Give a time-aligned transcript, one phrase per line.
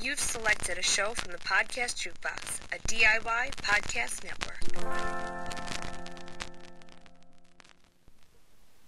[0.00, 4.60] You've selected a show from the Podcast Jukebox, a DIY podcast network.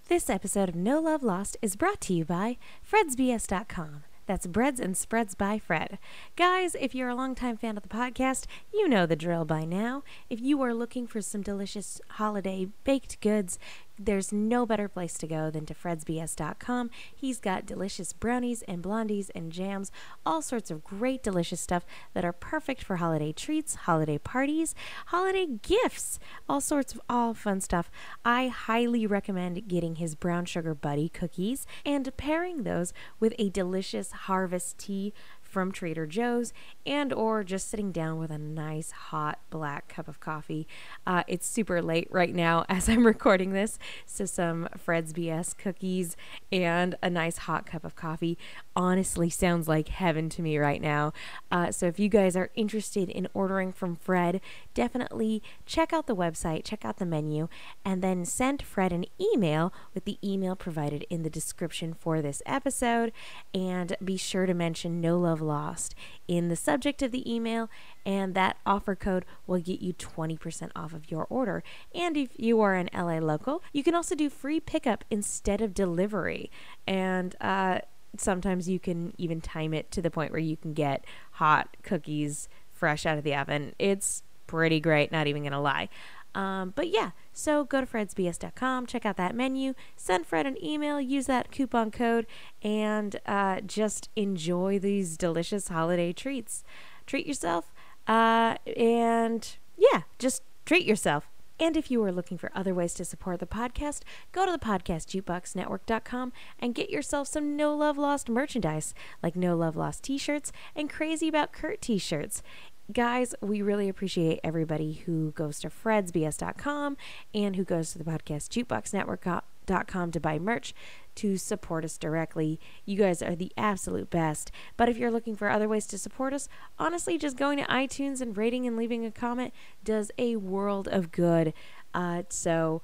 [0.06, 4.04] This episode of No Love Lost is brought to you by FredsBS.com.
[4.26, 5.98] That's Breads and Spreads by Fred.
[6.36, 10.04] Guys, if you're a longtime fan of the podcast, you know the drill by now.
[10.28, 13.58] If you are looking for some delicious holiday baked goods,
[14.02, 16.90] there's no better place to go than to fredsbs.com.
[17.14, 19.92] He's got delicious brownies and blondies and jams,
[20.24, 24.74] all sorts of great delicious stuff that are perfect for holiday treats, holiday parties,
[25.06, 26.18] holiday gifts,
[26.48, 27.90] all sorts of all fun stuff.
[28.24, 34.12] I highly recommend getting his brown sugar buddy cookies and pairing those with a delicious
[34.12, 35.12] harvest tea
[35.50, 36.52] from Trader Joe's
[36.86, 40.68] and or just sitting down with a nice hot black cup of coffee.
[41.06, 46.16] Uh, it's super late right now as I'm recording this, so some Fred's BS cookies
[46.52, 48.38] and a nice hot cup of coffee
[48.76, 51.12] honestly sounds like heaven to me right now.
[51.50, 54.40] Uh, so if you guys are interested in ordering from Fred,
[54.74, 57.48] definitely check out the website, check out the menu,
[57.84, 62.42] and then send Fred an email with the email provided in the description for this
[62.46, 63.12] episode.
[63.52, 65.94] And be sure to mention No Love Lost
[66.28, 67.68] in the subject of the email,
[68.06, 71.62] and that offer code will get you 20% off of your order.
[71.94, 75.74] And if you are an LA local, you can also do free pickup instead of
[75.74, 76.50] delivery.
[76.86, 77.80] And, uh,
[78.16, 82.48] sometimes you can even time it to the point where you can get hot cookies
[82.72, 83.74] fresh out of the oven.
[83.78, 85.88] It's pretty great, not even gonna lie.
[86.34, 91.00] Um, but yeah, so go to fredsbs.com, check out that menu, send Fred an email,
[91.00, 92.26] use that coupon code,
[92.62, 96.62] and uh, just enjoy these delicious holiday treats.
[97.06, 97.72] Treat yourself,
[98.06, 101.29] uh, and yeah, just treat yourself.
[101.60, 104.00] And if you are looking for other ways to support the podcast,
[104.32, 109.76] go to the podcastjukeboxnetwork.com and get yourself some No Love Lost merchandise, like No Love
[109.76, 112.42] Lost t shirts and Crazy About Kurt t shirts.
[112.90, 116.96] Guys, we really appreciate everybody who goes to fredsbs.com
[117.34, 120.74] and who goes to the podcast jukebox network.com to buy merch
[121.20, 122.58] to support us directly.
[122.86, 124.50] You guys are the absolute best.
[124.78, 126.48] But if you're looking for other ways to support us,
[126.78, 129.52] honestly, just going to iTunes and rating and leaving a comment
[129.84, 131.52] does a world of good.
[131.92, 132.80] Uh, so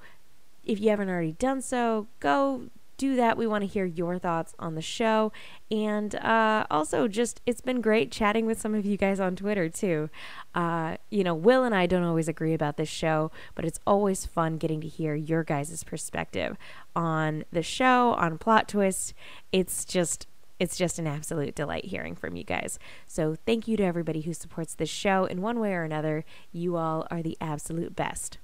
[0.63, 3.37] if you haven't already done so, go do that.
[3.37, 5.31] We want to hear your thoughts on the show.
[5.71, 9.69] And uh, also, just it's been great chatting with some of you guys on Twitter,
[9.69, 10.09] too.
[10.53, 14.25] Uh, you know, Will and I don't always agree about this show, but it's always
[14.25, 16.57] fun getting to hear your guys' perspective
[16.95, 19.13] on the show, on plot twists.
[19.51, 20.27] It's just.
[20.59, 22.79] It's just an absolute delight hearing from you guys.
[23.05, 26.25] So, thank you to everybody who supports this show in one way or another.
[26.51, 28.39] You all are the absolute best.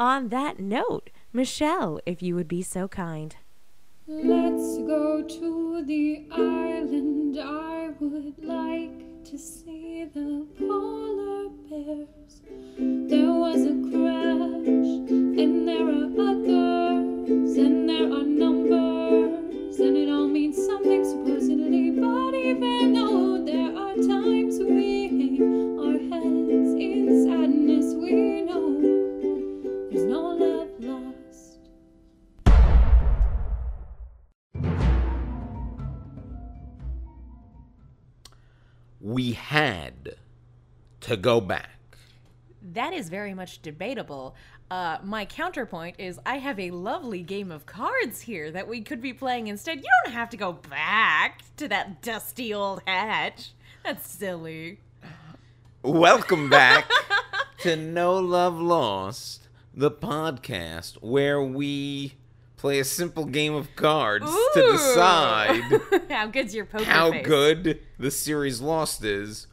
[0.00, 3.36] On that note, Michelle, if you would be so kind.
[4.08, 7.38] Let's go to the island.
[7.40, 12.42] I would like to see the polar bears.
[12.76, 20.26] There was a crash, and there are others, and there are numbers, and it all
[20.26, 21.92] means something supposedly.
[21.92, 28.41] But even though there are times we hang our heads in sadness, we
[39.02, 40.14] we had
[41.00, 41.68] to go back.
[42.62, 44.36] That is very much debatable.
[44.70, 49.02] Uh, my counterpoint is I have a lovely game of cards here that we could
[49.02, 49.78] be playing instead.
[49.78, 53.50] You don't have to go back to that dusty old hatch.
[53.84, 54.78] That's silly.
[55.82, 56.88] Welcome back
[57.58, 62.14] to No Love Lost, the podcast where we
[62.62, 64.24] play a simple game of cards
[64.54, 65.60] to decide
[66.08, 67.26] How good's your poker how face?
[67.26, 69.48] good the series Lost is.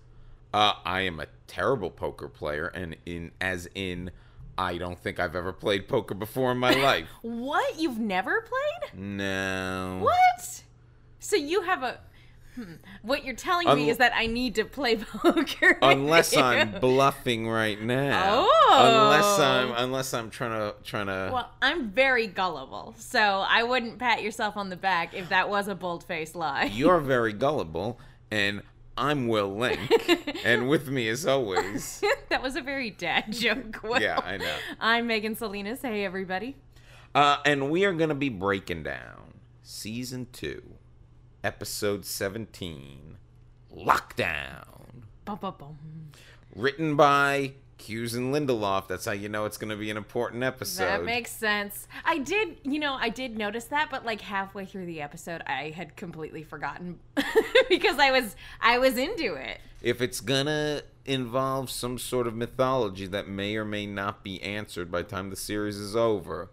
[0.53, 4.11] Uh, I am a terrible poker player, and in as in,
[4.59, 7.07] I don't think I've ever played poker before in my life.
[7.23, 7.79] What?
[7.79, 8.99] You've never played?
[8.99, 9.97] No.
[10.01, 10.63] What?
[11.19, 11.99] So you have a.
[12.59, 12.73] Hmm.
[13.03, 15.77] What you're telling me is that I need to play poker.
[15.81, 16.41] Unless you.
[16.41, 18.45] I'm bluffing right now.
[18.49, 18.69] Oh.
[18.71, 21.31] Unless I'm unless I'm trying to trying to.
[21.33, 25.69] Well, I'm very gullible, so I wouldn't pat yourself on the back if that was
[25.69, 26.65] a bold faced lie.
[26.65, 27.97] You're very gullible,
[28.29, 28.61] and
[28.97, 29.79] I'm Will Link,
[30.43, 32.03] and with me as always.
[32.29, 33.81] that was a very dad joke.
[33.83, 34.01] Will.
[34.01, 34.55] Yeah, I know.
[34.81, 35.81] I'm Megan Salinas.
[35.81, 36.57] Hey, everybody.
[37.15, 39.33] Uh, and we are going to be breaking down
[39.63, 40.61] season two,
[41.43, 43.17] episode 17,
[43.75, 45.03] Lockdown.
[45.25, 45.77] Bum, bum, bum.
[46.55, 48.87] Written by Cuse and Lindelof.
[48.87, 50.83] That's how you know it's going to be an important episode.
[50.85, 51.87] That makes sense.
[52.03, 55.69] I did, you know, I did notice that, but like halfway through the episode, I
[55.75, 56.99] had completely forgotten
[57.69, 59.59] because I was I was into it.
[59.81, 64.91] if it's gonna involve some sort of mythology that may or may not be answered
[64.91, 66.49] by the time the series is over,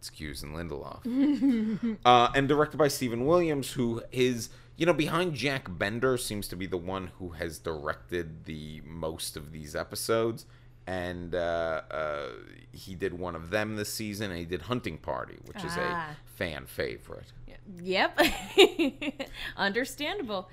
[0.00, 1.98] it's Cuse and Lindelof.
[2.06, 4.48] uh, and directed by Stephen Williams, who is,
[4.78, 9.36] you know, behind Jack Bender, seems to be the one who has directed the most
[9.36, 10.46] of these episodes.
[10.86, 12.28] And uh, uh,
[12.72, 16.10] he did one of them this season, and he did Hunting Party, which is Ah.
[16.10, 17.32] a fan favorite.
[17.82, 18.18] Yep.
[19.56, 20.48] Understandable.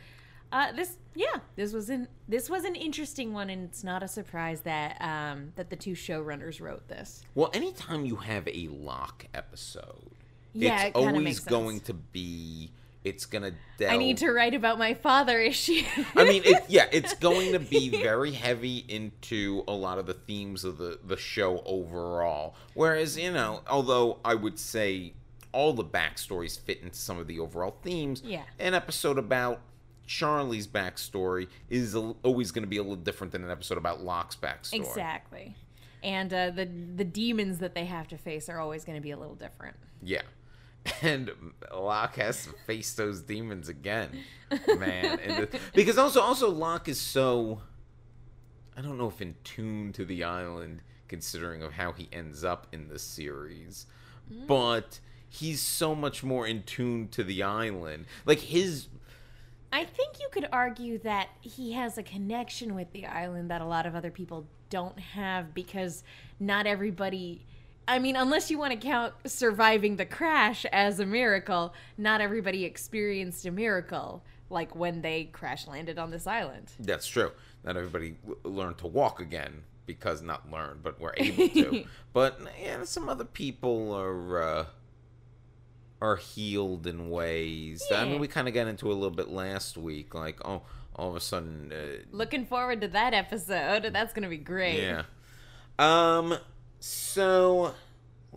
[0.52, 4.08] Uh, this, yeah, this was an this was an interesting one, and it's not a
[4.08, 7.24] surprise that um, that the two showrunners wrote this.
[7.36, 10.12] Well, anytime you have a Locke episode,
[10.54, 12.72] Yeah, it's it always going to be.
[13.04, 13.52] It's gonna.
[13.78, 13.92] Delve.
[13.94, 15.82] I need to write about my father issue.
[16.16, 20.14] I mean, it, yeah, it's going to be very heavy into a lot of the
[20.14, 22.56] themes of the the show overall.
[22.74, 25.14] Whereas, you know, although I would say
[25.54, 28.44] all the backstories fit into some of the overall themes, Yeah.
[28.60, 29.62] an episode about
[30.08, 34.02] Charlie's backstory is a, always going to be a little different than an episode about
[34.02, 34.74] Locke's backstory.
[34.76, 35.56] exactly.
[36.02, 36.66] And uh, the
[36.96, 39.76] the demons that they have to face are always going to be a little different.
[40.02, 40.22] Yeah.
[41.02, 41.32] And
[41.74, 44.24] Locke has to face those demons again,
[44.78, 45.18] man.
[45.18, 47.62] The- because also, also Locke is so,
[48.78, 52.68] I don't know if in tune to the island, considering of how he ends up
[52.72, 53.86] in the series,
[54.48, 58.06] but he's so much more in tune to the island.
[58.26, 58.88] Like his,
[59.72, 63.66] I think you could argue that he has a connection with the island that a
[63.66, 66.04] lot of other people don't have because
[66.40, 67.46] not everybody.
[67.88, 72.66] I mean, unless you want to count surviving the crash as a miracle, not everybody
[72.66, 76.72] experienced a miracle like when they crash landed on this island.
[76.80, 77.32] that's true.
[77.64, 81.86] Not everybody learned to walk again because not learned, but were able to.
[82.14, 84.42] but yeah, some other people are.
[84.42, 84.66] uh
[86.02, 87.84] are healed in ways.
[87.94, 90.14] I mean, we kind of got into a little bit last week.
[90.14, 90.62] Like, oh,
[90.96, 93.90] all of a sudden, uh, Looking forward to that episode.
[93.94, 94.82] That's going to be great.
[94.82, 95.04] yeah.
[95.80, 96.38] Um.
[96.80, 97.74] So,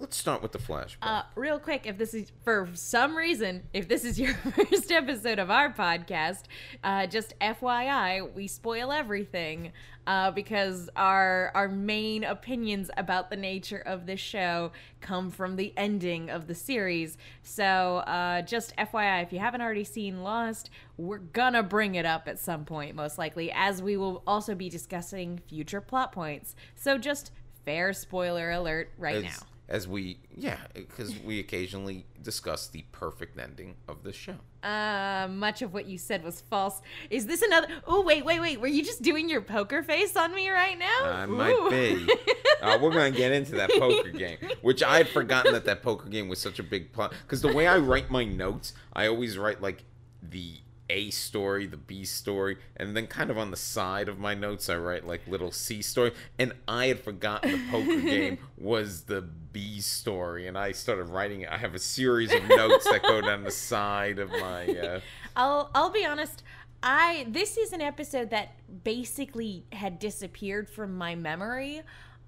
[0.01, 0.97] let's start with the flashback.
[1.03, 5.39] Uh, real quick, if this is for some reason, if this is your first episode
[5.39, 6.45] of our podcast,
[6.83, 9.73] uh, just FYI, we spoil everything
[10.07, 15.73] uh, because our our main opinions about the nature of this show come from the
[15.77, 17.19] ending of the series.
[17.43, 22.27] So, uh, just FYI, if you haven't already seen Lost, we're gonna bring it up
[22.27, 26.57] at some point, most likely, as we will also be discussing future plot points.
[26.75, 27.33] So, just
[27.67, 29.50] fair spoiler alert right now.
[29.71, 34.35] As we, yeah, because we occasionally discuss the perfect ending of the show.
[34.65, 36.83] Uh, much of what you said was false.
[37.09, 37.69] Is this another?
[37.87, 38.61] Oh, wait, wait, wait.
[38.61, 41.05] Were you just doing your poker face on me right now?
[41.05, 42.09] I might be.
[42.61, 45.83] Uh, we're going to get into that poker game, which I had forgotten that that
[45.83, 47.15] poker game was such a big plot.
[47.23, 49.83] Because the way I write my notes, I always write like
[50.23, 50.59] the
[50.91, 54.69] A story, the B story, and then kind of on the side of my notes,
[54.69, 56.13] I write like little C story.
[56.39, 61.43] And I had forgotten the poker game was the B story, and I started writing
[61.43, 61.49] it.
[61.51, 64.67] I have a series of notes that go down the side of my.
[64.67, 65.01] Uh,
[65.37, 66.43] I'll I'll be honest.
[66.83, 71.83] I this is an episode that basically had disappeared from my memory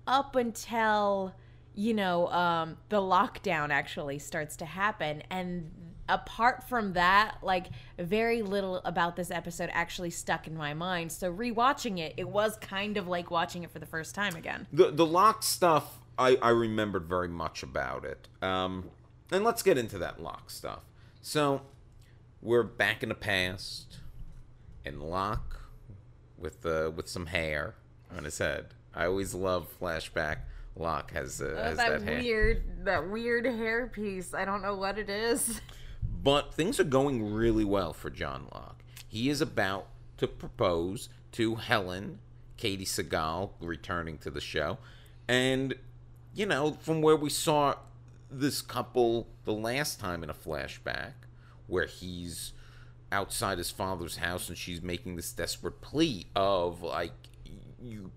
[0.06, 1.34] up until
[1.74, 5.70] you know um, the lockdown actually starts to happen and
[6.08, 7.66] apart from that like
[7.98, 12.56] very little about this episode actually stuck in my mind so rewatching it it was
[12.56, 16.36] kind of like watching it for the first time again the the Locke stuff I,
[16.42, 18.28] I remembered very much about it.
[18.42, 18.90] Um,
[19.30, 20.84] and let's get into that Locke stuff.
[21.20, 21.62] So
[22.40, 23.98] we're back in the past,
[24.84, 25.62] and Locke
[26.38, 27.74] with uh, with some hair
[28.14, 28.74] on his head.
[28.94, 30.38] I always love flashback.
[30.76, 32.18] Locke has uh, has that, that hair.
[32.20, 35.60] weird that weird hair piece i don't know what it is
[36.02, 38.82] But things are going really well for John Locke.
[39.08, 42.20] He is about to propose to Helen,
[42.58, 44.78] Katey Sagal, returning to the show.
[45.26, 45.74] And,
[46.34, 47.74] you know, from where we saw
[48.30, 51.12] this couple the last time in a flashback,
[51.66, 52.52] where he's
[53.10, 57.12] outside his father's house and she's making this desperate plea of, like,
[57.82, 58.10] you.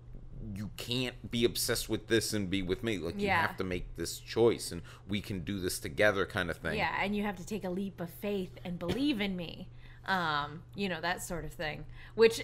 [0.54, 2.98] You can't be obsessed with this and be with me.
[2.98, 6.58] Like you have to make this choice, and we can do this together, kind of
[6.58, 6.78] thing.
[6.78, 9.68] Yeah, and you have to take a leap of faith and believe in me.
[10.06, 11.84] Um, you know, that sort of thing.
[12.14, 12.42] Which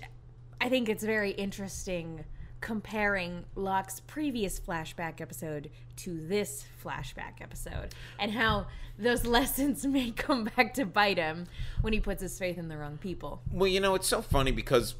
[0.60, 2.24] I think it's very interesting
[2.62, 8.66] comparing Locke's previous flashback episode to this flashback episode and how
[8.98, 11.46] those lessons may come back to bite him
[11.82, 13.42] when he puts his faith in the wrong people.
[13.50, 14.94] Well, you know, it's so funny because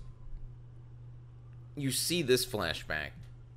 [1.77, 3.11] you see this flashback,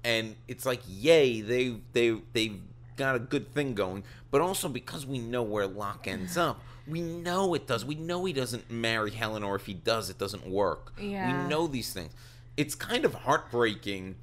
[0.04, 2.60] and it's like, yay, they they they've
[2.96, 4.04] got a good thing going.
[4.32, 7.86] But also because we know where Locke ends up, we know it does.
[7.86, 10.94] We know he doesn't marry Helen, or if he does, it doesn't work.
[11.00, 11.44] Yeah.
[11.44, 12.12] We know these things.
[12.58, 14.16] It's kind of heartbreaking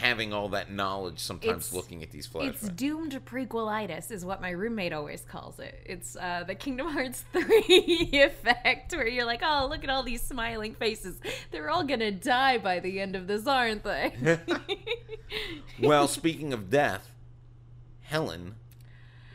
[0.00, 2.62] having all that knowledge sometimes It's- looking at these flags.
[2.62, 2.76] It's flashbacks.
[2.76, 5.82] doomed prequelitis, is what my roommate always calls it.
[5.84, 7.42] It's uh, the Kingdom Hearts 3
[8.12, 11.20] effect, where you're like, oh, look at all these smiling faces.
[11.50, 14.38] They're all gonna die by the end of this, aren't they?
[15.82, 17.10] well, speaking of death,
[18.02, 18.54] Helen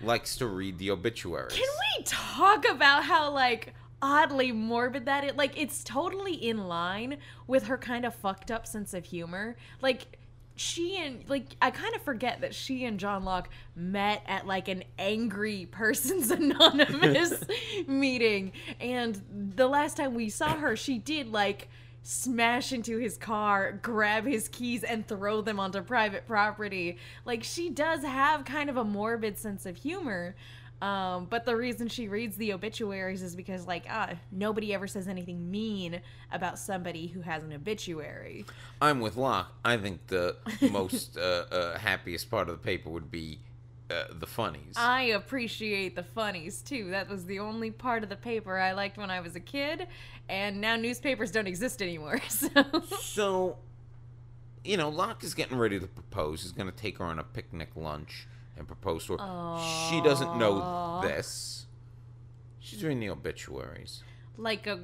[0.02, 1.54] likes to read the obituaries.
[1.54, 7.18] Can we talk about how, like, oddly morbid that it Like, it's totally in line
[7.48, 9.56] with her kind of fucked up sense of humor.
[9.82, 10.18] Like,
[10.58, 14.68] she and like I kind of forget that she and John Locke met at like
[14.68, 17.44] an angry persons anonymous
[17.88, 19.22] meeting and
[19.56, 21.70] the last time we saw her she did like
[22.10, 26.98] smash into his car, grab his keys and throw them onto private property.
[27.26, 30.34] Like she does have kind of a morbid sense of humor.
[30.82, 35.08] Um, but the reason she reads the obituaries is because like ah, nobody ever says
[35.08, 38.46] anything mean about somebody who has an obituary.
[38.82, 39.52] I'm with Locke.
[39.66, 40.36] I think the
[40.72, 43.40] most uh, uh, happiest part of the paper would be
[43.90, 44.76] uh, the funnies.
[44.76, 46.92] I appreciate the funnies too.
[46.92, 49.88] That was the only part of the paper I liked when I was a kid,
[50.30, 52.22] and now newspapers don't exist anymore.
[52.30, 53.58] So so,
[54.64, 56.44] you know, Locke is getting ready to propose.
[56.44, 58.28] He's going to take her on a picnic lunch
[58.58, 59.60] and propose to her.
[59.90, 61.68] She doesn't know this.
[62.60, 64.04] She's reading the obituaries.
[64.38, 64.80] like a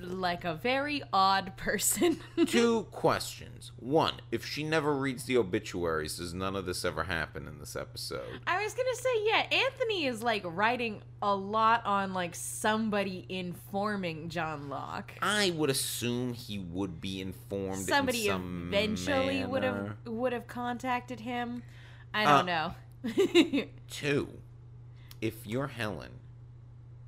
[0.00, 2.20] like a very odd person.
[2.46, 3.72] Two questions.
[3.80, 7.74] One, if she never reads the obituaries, does none of this ever happen in this
[7.74, 8.38] episode?
[8.46, 14.28] I was gonna say, yeah, Anthony is like writing a lot on like somebody informing
[14.28, 15.14] John Locke.
[15.20, 17.84] I would assume he would be informed.
[17.88, 21.64] Somebody in some eventually would have would have contacted him.
[22.14, 22.74] I Uh, don't know.
[23.90, 24.28] Two,
[25.20, 26.12] if you're Helen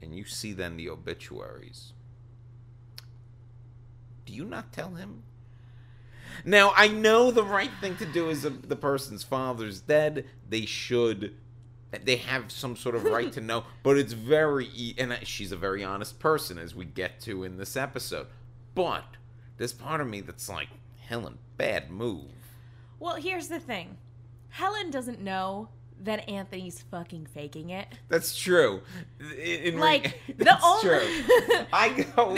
[0.03, 1.93] and you see then the obituaries,
[4.27, 5.23] do you not tell him?
[6.45, 10.27] Now, I know the right thing to do is the person's father's dead.
[10.49, 11.35] They should,
[12.05, 15.57] they have some sort of right to know, but it's very, e- and she's a
[15.57, 18.29] very honest person as we get to in this episode.
[18.75, 19.05] But
[19.59, 20.69] there's part of me that's like,
[21.01, 22.31] Helen, bad move.
[23.01, 23.99] well, here's the thing.
[24.51, 25.69] Helen doesn't know
[26.05, 27.87] that Anthony's fucking faking it.
[28.09, 28.83] That's true.
[29.39, 31.65] In- Like, the that's only- true.
[31.73, 32.37] I go,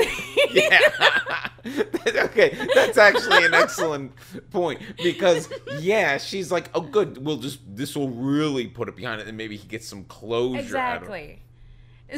[0.51, 1.49] yeah.
[2.25, 4.13] okay, that's actually an excellent
[4.51, 7.25] point because yeah, she's like, oh, good.
[7.25, 10.77] We'll just this will really put it behind it, and maybe he gets some closure.
[10.77, 11.03] out of.
[11.03, 11.39] Exactly.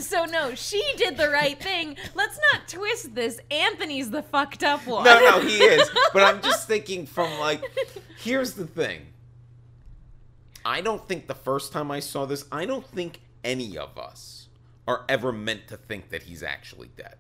[0.01, 1.97] So no, she did the right thing.
[2.17, 3.39] Let's not twist this.
[3.51, 5.05] Anthony's the fucked up one.
[5.05, 5.89] No, no, he is.
[6.13, 7.63] But I'm just thinking from like,
[8.19, 9.03] here's the thing.
[10.65, 14.49] I don't think the first time I saw this, I don't think any of us
[14.89, 17.17] are ever meant to think that he's actually dead.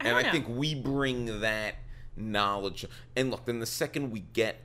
[0.00, 0.32] And I know.
[0.32, 1.74] think we bring that
[2.16, 2.84] knowledge.
[3.16, 4.60] And look, then the second we get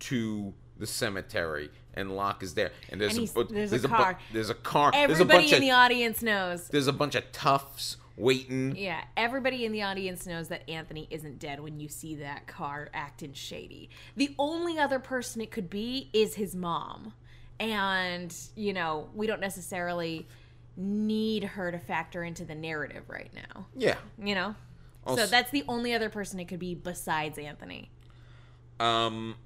[0.00, 3.88] to the cemetery and Locke is there, and there's And a bu- there's a bu-
[3.88, 4.18] car.
[4.32, 6.68] there's a car, there's a Everybody bunch in of the audience knows.
[6.68, 8.74] there's a bunch of toughs waiting.
[8.76, 12.88] Yeah, everybody in the audience knows that Anthony isn't dead when you see that car
[12.94, 13.90] acting shady.
[14.16, 17.12] The only other person it could be is his mom.
[17.58, 20.26] And, you know, we don't necessarily
[20.76, 23.66] need her to factor into the narrative right now.
[23.74, 23.96] Yeah.
[24.22, 24.54] You know?
[25.06, 27.90] Also- so that's the only other person it could be besides Anthony.
[28.78, 29.36] Um,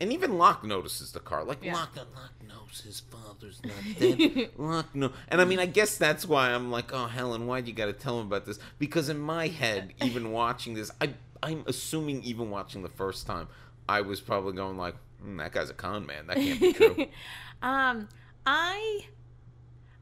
[0.00, 1.44] and even Locke notices the car.
[1.44, 1.74] Like Yeah.
[1.74, 2.43] Locke, Locke
[2.74, 4.50] knows his father's not dead.
[4.58, 7.72] Locke no, and I mean, I guess that's why I'm like, oh, Helen, why'd you
[7.74, 8.58] got to tell him about this?
[8.78, 13.48] Because in my head, even watching this, I, I'm assuming even watching the first time,
[13.88, 16.26] I was probably going like, hmm, that guy's a con man.
[16.26, 17.06] That can't be true.
[17.62, 18.08] Um,
[18.44, 19.06] I,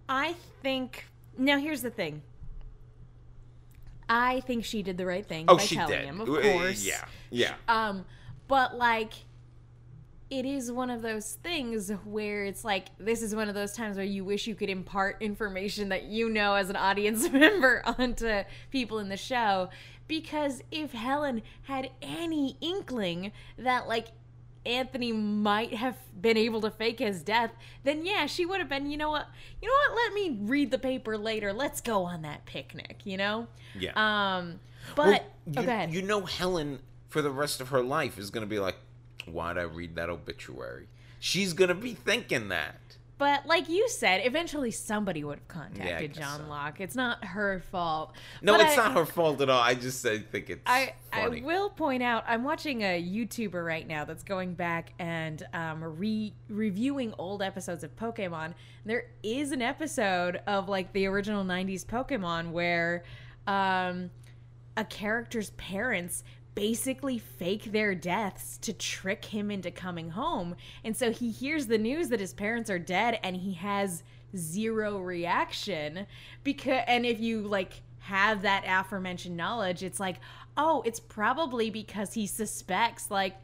[0.08, 1.06] I think.
[1.38, 2.22] Now here's the thing.
[4.08, 6.04] I think she did the right thing oh, by she telling did.
[6.06, 6.84] him, of Uh, course.
[6.84, 7.54] Yeah, yeah.
[7.68, 8.04] Um,
[8.48, 9.12] but like,
[10.32, 13.98] it is one of those things where it's like this is one of those times
[13.98, 18.40] where you wish you could impart information that you know as an audience member onto
[18.70, 19.68] people in the show.
[20.08, 24.06] Because if Helen had any inkling that like
[24.64, 27.50] Anthony might have been able to fake his death,
[27.84, 29.26] then yeah, she would have been, you know what?
[29.60, 30.02] You know what?
[30.02, 31.52] Let me read the paper later.
[31.52, 33.48] Let's go on that picnic, you know?
[33.78, 33.92] Yeah.
[33.96, 34.60] Um
[34.96, 35.20] but Well,
[35.58, 35.92] oh, go ahead.
[35.92, 36.78] you know, Helen
[37.10, 38.76] for the rest of her life is going to be like,
[39.26, 40.88] why'd I read that obituary?
[41.18, 42.76] She's to be thinking that.
[43.22, 46.48] But like you said, eventually somebody would have contacted guess John so.
[46.48, 46.80] Locke.
[46.80, 48.14] It's not her fault.
[48.42, 49.60] No, But it's I- not her fault at all.
[49.62, 53.86] I just I think it's I, I will point out I'm watching a YouTuber right
[53.86, 58.54] now that's going back and um, re reviewing old episodes of Pokemon.
[58.84, 63.04] There is an episode of like the original '90s Pokemon where
[63.46, 64.10] um,
[64.76, 66.24] a character's parents
[66.54, 71.78] basically fake their deaths to trick him into coming home, and so he hears the
[71.78, 74.02] news that his parents are dead, and he has
[74.35, 76.06] zero reaction
[76.42, 80.16] because and if you like have that aforementioned knowledge it's like
[80.56, 83.37] oh it's probably because he suspects like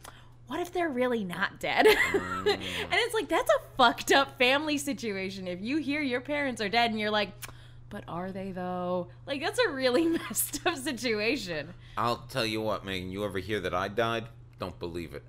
[0.49, 1.87] what if they're really not dead?
[2.39, 2.55] Mm.
[2.55, 5.47] And it's like that's a fucked up family situation.
[5.49, 7.33] If you hear your parents are dead and you're like
[7.91, 12.85] but are they though like that's a really messed up situation I'll tell you what,
[12.85, 13.11] man.
[13.11, 14.27] You ever hear that I died?
[14.61, 15.25] Don't believe it.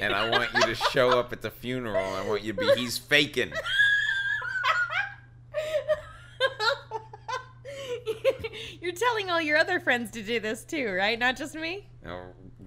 [0.00, 1.96] and I want you to show up at the funeral.
[2.04, 2.70] I want you to be.
[2.76, 3.52] He's faking.
[8.80, 12.20] you're telling all your other friends to do this too right not just me No,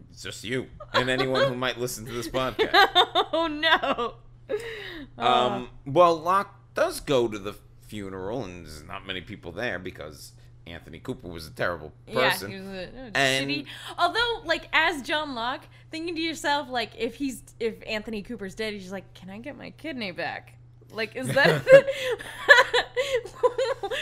[0.09, 2.69] it's just you and anyone who might listen to this podcast.
[3.33, 4.15] oh no
[5.17, 7.55] Um, well, Locke does go to the
[7.87, 10.33] funeral, and there's not many people there because
[10.67, 12.51] Anthony Cooper was a terrible person.
[12.51, 13.65] Yeah, he was a, a And- shitty.
[13.97, 18.73] Although, like, as John Locke, thinking to yourself, like, if he's if Anthony Cooper's dead,
[18.73, 20.53] he's just like, can I get my kidney back?
[20.91, 21.65] Like, is that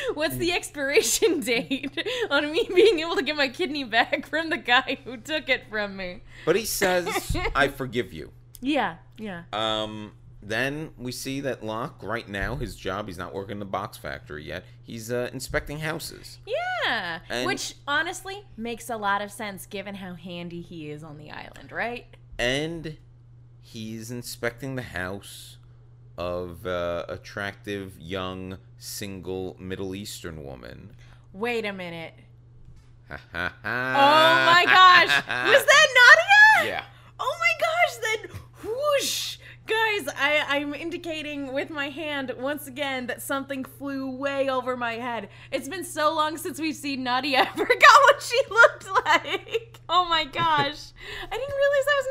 [0.16, 1.98] what's the expiration date
[2.30, 5.64] on me being able to get my kidney back from the guy who took it
[5.70, 6.22] from me?
[6.46, 9.44] But he says, "I forgive you." Yeah, yeah.
[9.54, 10.12] Um,
[10.48, 13.98] then we see that Locke, right now, his job, he's not working in the box
[13.98, 14.64] factory yet.
[14.84, 16.38] He's uh, inspecting houses.
[16.46, 21.18] Yeah, And- which honestly makes a lot of sense given how handy he is on
[21.18, 22.06] the island, right?
[22.38, 22.98] And
[23.62, 25.58] he's inspecting the house
[26.18, 30.92] of uh, attractive, young, single Middle Eastern woman.
[31.34, 32.14] Wait a minute.
[33.10, 33.18] Oh
[33.66, 35.16] my gosh.
[35.28, 35.88] Was that
[36.60, 36.72] Nadia?
[36.74, 36.84] Yeah.
[37.20, 39.38] Oh my gosh, then whoosh.
[39.68, 44.94] Guys, I, I'm indicating with my hand once again that something flew way over my
[44.94, 45.30] head.
[45.52, 49.80] It's been so long since we've seen Nadia, I forgot what she looked like.
[49.90, 50.92] Oh my gosh.
[51.32, 52.08] I didn't realize that was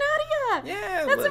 [0.65, 0.75] Nadia.
[0.75, 1.25] Yeah, That's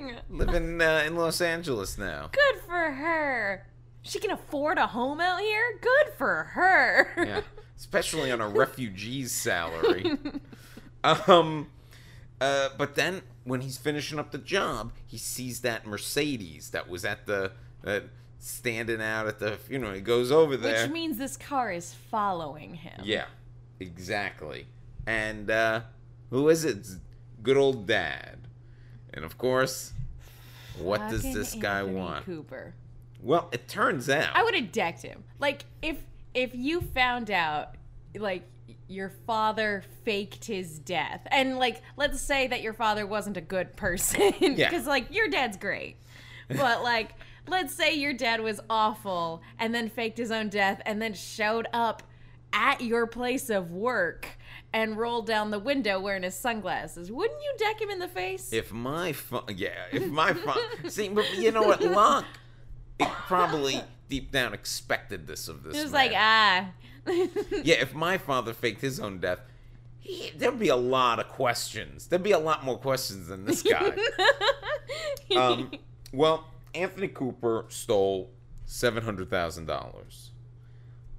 [0.00, 0.20] amazing.
[0.30, 2.30] Living uh, in Los Angeles now.
[2.32, 3.66] Good for her.
[4.02, 5.78] She can afford a home out here?
[5.80, 7.08] Good for her.
[7.16, 7.40] Yeah.
[7.76, 10.16] Especially on a refugee's salary.
[11.04, 11.68] Um,
[12.40, 17.04] uh, but then when he's finishing up the job, he sees that Mercedes that was
[17.04, 18.04] at the that
[18.38, 19.94] standing out at the funeral.
[19.94, 20.84] He goes over there.
[20.84, 23.00] Which means this car is following him.
[23.04, 23.26] yeah,
[23.80, 24.66] exactly.
[25.06, 25.82] And uh,
[26.30, 26.86] who is it?
[27.42, 28.38] Good old dad.
[29.14, 29.92] And of course,
[30.78, 32.24] what does this guy Anthony want?
[32.24, 32.74] Cooper.
[33.22, 34.34] Well, it turns out.
[34.34, 35.24] I would have decked him.
[35.38, 35.96] Like if
[36.34, 37.76] if you found out
[38.18, 38.42] like
[38.88, 43.76] your father faked his death and like let's say that your father wasn't a good
[43.76, 44.68] person Yeah.
[44.70, 45.96] because like your dad's great
[46.48, 47.12] but like
[47.48, 51.66] let's say your dad was awful and then faked his own death and then showed
[51.72, 52.02] up
[52.52, 54.28] at your place of work
[54.72, 58.52] and rolled down the window wearing his sunglasses wouldn't you deck him in the face
[58.52, 60.54] If my fa- yeah, if my fa-
[60.88, 62.24] see, but you know what, Locke,
[63.00, 65.76] it probably deep down expected this of this.
[65.76, 66.02] it was man.
[66.06, 66.68] like ah
[67.62, 69.40] yeah, if my father faked his own death,
[69.98, 72.06] he, there'd be a lot of questions.
[72.06, 73.96] There'd be a lot more questions than this guy.
[75.36, 75.70] um,
[76.12, 78.30] well, Anthony Cooper stole
[78.64, 80.30] seven hundred thousand dollars,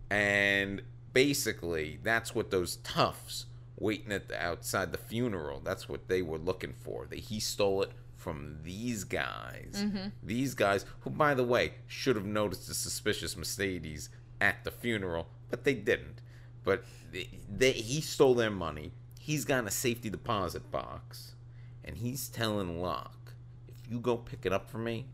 [0.09, 0.81] and
[1.13, 3.45] basically, that's what those toughs
[3.79, 5.61] waiting at the, outside the funeral.
[5.63, 7.05] That's what they were looking for.
[7.09, 9.85] That he stole it from these guys.
[10.23, 14.09] These guys, who, by the way, should have noticed the suspicious Mercedes
[14.41, 16.21] at the funeral, but they didn't.
[16.63, 18.91] But they, they, he stole their money.
[19.19, 21.35] He's got a safety deposit box,
[21.83, 23.33] and he's telling Locke,
[23.67, 25.05] if you go pick it up for me,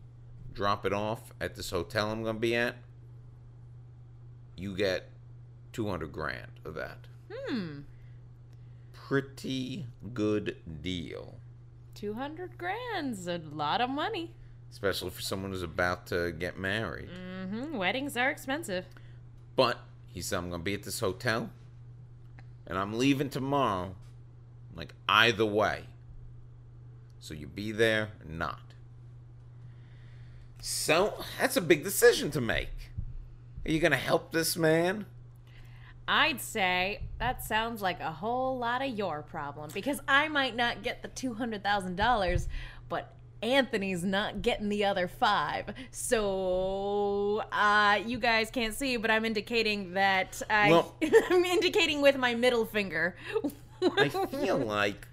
[0.52, 2.76] drop it off at this hotel I'm gonna be at,
[4.56, 5.10] you get
[5.72, 6.98] two hundred grand of that.
[7.32, 7.80] hmm
[8.92, 11.38] Pretty good deal,
[11.94, 14.32] 200 grand's a lot of money
[14.74, 17.08] especially for someone who's about to get married.
[17.08, 17.76] Mm-hmm.
[17.76, 18.86] Weddings are expensive.
[19.54, 19.78] But
[20.14, 21.50] he said, I'm gonna be at this hotel,
[22.68, 23.96] and I'm leaving tomorrow.
[24.76, 25.84] Like either way,
[27.18, 28.60] so you be there or not.
[30.60, 32.92] So that's a big decision to make.
[33.66, 35.06] Are you gonna help this man?
[36.06, 40.82] I'd say that sounds like a whole lot of your problem because I might not
[40.82, 42.48] get the $200,000,
[42.88, 45.66] but Anthony's not getting the other five.
[45.90, 50.94] So, uh, you guys can't see, but I'm indicating that I, Well-
[51.30, 53.16] I'm indicating with my middle finger.
[53.82, 55.06] I feel like,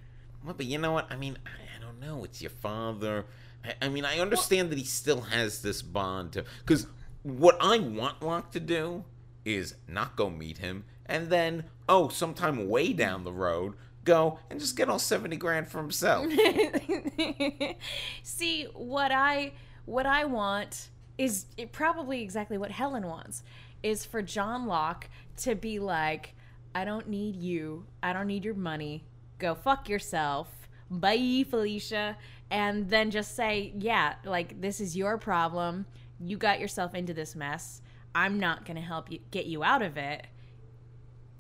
[0.44, 1.12] well, but you know what?
[1.12, 2.24] I mean, I, I don't know.
[2.24, 3.26] It's your father.
[3.66, 6.46] I, I mean, I understand that he still has this bond to.
[6.66, 6.88] Because
[7.24, 9.04] what I want Locke to do
[9.44, 14.60] is not go meet him, and then, oh, sometime way down the road, go and
[14.60, 16.28] just get all 70 grand for himself.
[18.24, 19.54] See, what I
[19.86, 23.44] what I want is probably exactly what Helen wants
[23.84, 26.36] is for John Locke to be like,
[26.74, 27.86] I don't need you.
[28.02, 29.04] I don't need your money.
[29.40, 30.48] Go fuck yourself.
[30.90, 32.18] Bye, Felicia.
[32.50, 35.86] And then just say, yeah, like this is your problem.
[36.20, 37.82] You got yourself into this mess.
[38.14, 40.28] I'm not going to help you get you out of it.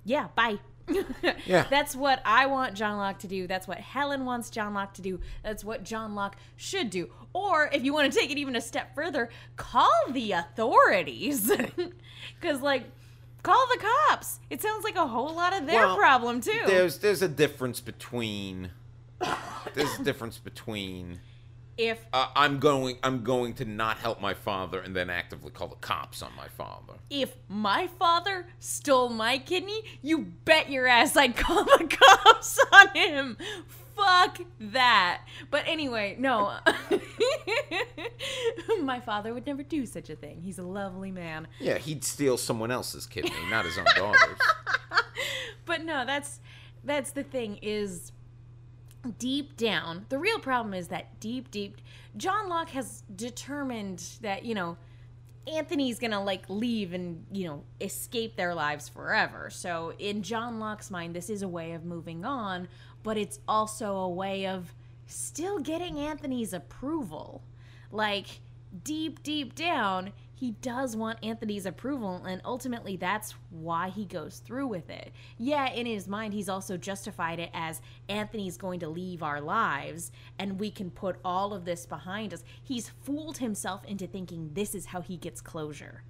[0.05, 0.59] Yeah, bye.
[1.45, 1.65] Yeah.
[1.69, 3.47] That's what I want John Locke to do.
[3.47, 5.19] That's what Helen wants John Locke to do.
[5.43, 7.09] That's what John Locke should do.
[7.33, 11.51] Or if you want to take it even a step further, call the authorities.
[12.41, 12.85] Cuz like
[13.43, 14.39] call the cops.
[14.49, 16.61] It sounds like a whole lot of their Well, problem too.
[16.65, 18.71] There's there's a difference between
[19.73, 21.19] there's a difference between
[21.77, 25.67] if uh, I'm going I'm going to not help my father and then actively call
[25.67, 26.93] the cops on my father.
[27.09, 32.87] if my father stole my kidney, you bet your ass I'd call the cops on
[32.95, 33.37] him.
[33.95, 35.21] Fuck that.
[35.51, 36.57] But anyway, no.
[38.81, 40.41] my father would never do such a thing.
[40.41, 41.47] He's a lovely man.
[41.59, 44.39] Yeah, he'd steal someone else's kidney, not his own daughter's.
[45.65, 46.39] But no, that's
[46.83, 48.11] that's the thing is
[49.17, 51.77] deep down, the real problem is that deep deep
[52.17, 54.77] John Locke has determined that, you know,
[55.47, 59.49] Anthony's gonna like leave and you know escape their lives forever.
[59.49, 62.67] So in John Locke's mind, this is a way of moving on,
[63.01, 64.73] but it's also a way of
[65.07, 67.41] still getting Anthony's approval.
[67.91, 68.27] Like
[68.83, 74.65] deep, deep down, he does want Anthony's approval, and ultimately that's why he goes through
[74.65, 75.11] with it.
[75.37, 80.11] Yeah, in his mind, he's also justified it as Anthony's going to leave our lives,
[80.39, 82.43] and we can put all of this behind us.
[82.63, 86.01] He's fooled himself into thinking this is how he gets closure.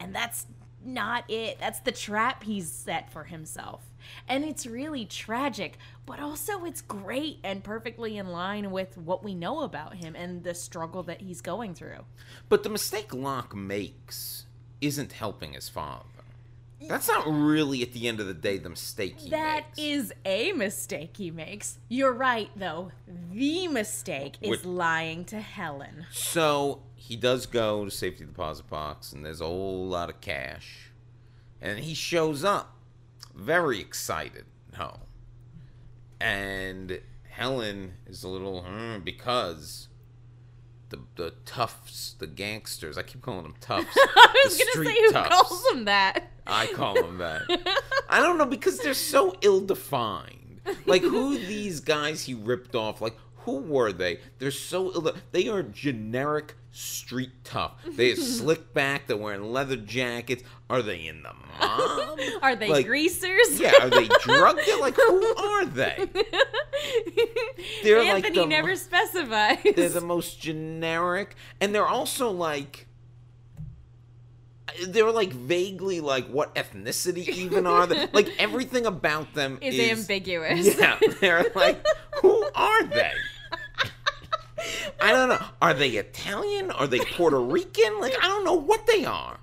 [0.00, 0.46] And that's
[0.82, 1.58] not it.
[1.60, 3.82] That's the trap he's set for himself.
[4.28, 9.34] And it's really tragic, but also it's great and perfectly in line with what we
[9.34, 12.04] know about him and the struggle that he's going through.
[12.48, 14.46] But the mistake Locke makes
[14.80, 16.04] isn't helping his father.
[16.86, 19.78] That's not really, at the end of the day, the mistake he That makes.
[19.78, 21.78] is a mistake he makes.
[21.88, 22.92] You're right, though.
[23.32, 26.04] The mistake is lying to Helen.
[26.10, 30.90] So he does go to safety deposit box, and there's a whole lot of cash.
[31.62, 32.73] And he shows up,
[33.34, 34.44] very excited
[34.76, 35.00] home.
[36.20, 39.88] And Helen is a little hmm, because
[40.90, 42.96] the the toughs, the gangsters.
[42.96, 43.86] I keep calling them toughs.
[43.96, 45.28] I was gonna say who toughs.
[45.28, 46.30] calls him that.
[46.46, 47.42] I call them that.
[48.08, 50.60] I don't know because they're so ill-defined.
[50.86, 53.00] Like who these guys he ripped off?
[53.00, 54.18] Like who were they?
[54.38, 55.14] They're so ill.
[55.32, 57.72] They are generic street tough.
[57.86, 59.06] They are slick back.
[59.06, 60.42] They're wearing leather jackets.
[60.70, 62.18] Are they in the mob?
[62.42, 63.60] Are they Like, greasers?
[63.60, 63.72] Yeah.
[63.82, 64.80] Are they drug dealers?
[64.80, 66.08] Like who are they?
[67.82, 69.58] They're like Anthony the- never specifies.
[69.76, 72.86] They're the most generic, and they're also like.
[74.88, 78.08] They're like vaguely like what ethnicity even are they?
[78.12, 80.76] Like everything about them is, is, ambiguous.
[80.76, 81.84] Yeah, they're like
[82.22, 83.12] who are they?
[85.00, 85.38] I don't know.
[85.62, 86.70] Are they Italian?
[86.70, 88.00] Are they Puerto Rican?
[88.00, 89.38] Like I don't know what they are.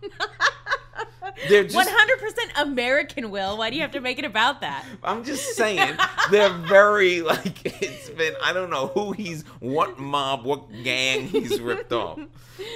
[1.47, 1.75] They're just.
[1.75, 3.31] One hundred percent American.
[3.31, 4.85] Will, why do you have to make it about that?
[5.03, 5.97] I'm just saying
[6.29, 11.59] they're very like it's been I don't know who he's what mob what gang he's
[11.61, 12.19] ripped off.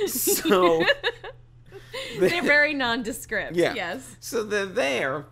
[0.07, 0.83] So
[2.19, 3.55] They're very nondescript.
[3.55, 3.73] yeah.
[3.73, 4.15] Yes.
[4.19, 5.25] So they're there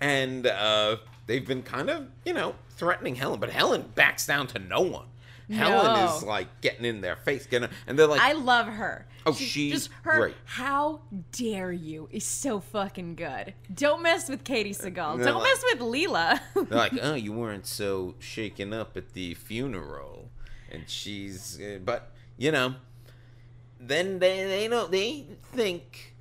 [0.00, 4.58] and uh they've been kind of, you know, threatening Helen, but Helen backs down to
[4.58, 5.06] no one.
[5.50, 6.16] Helen No.
[6.16, 9.06] is like getting in their face, getting and they're like I love her.
[9.26, 10.18] Oh, She- she's just her.
[10.18, 10.36] great.
[10.44, 11.00] How
[11.32, 12.08] dare you?
[12.10, 13.52] Is so fucking good.
[13.74, 15.22] Don't mess with Katey Sagal.
[15.22, 16.40] Don't like- mess with Leela.
[16.54, 20.30] they're like, "Oh, you weren't so shaken up at the funeral."
[20.70, 22.76] And she's uh, but, you know,
[23.78, 26.14] then they they know they think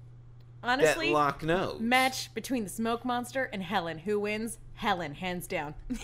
[0.63, 1.79] Honestly, that Locke knows.
[1.79, 3.99] match between the smoke monster and Helen.
[3.99, 4.57] Who wins?
[4.79, 5.75] Helen, hands down.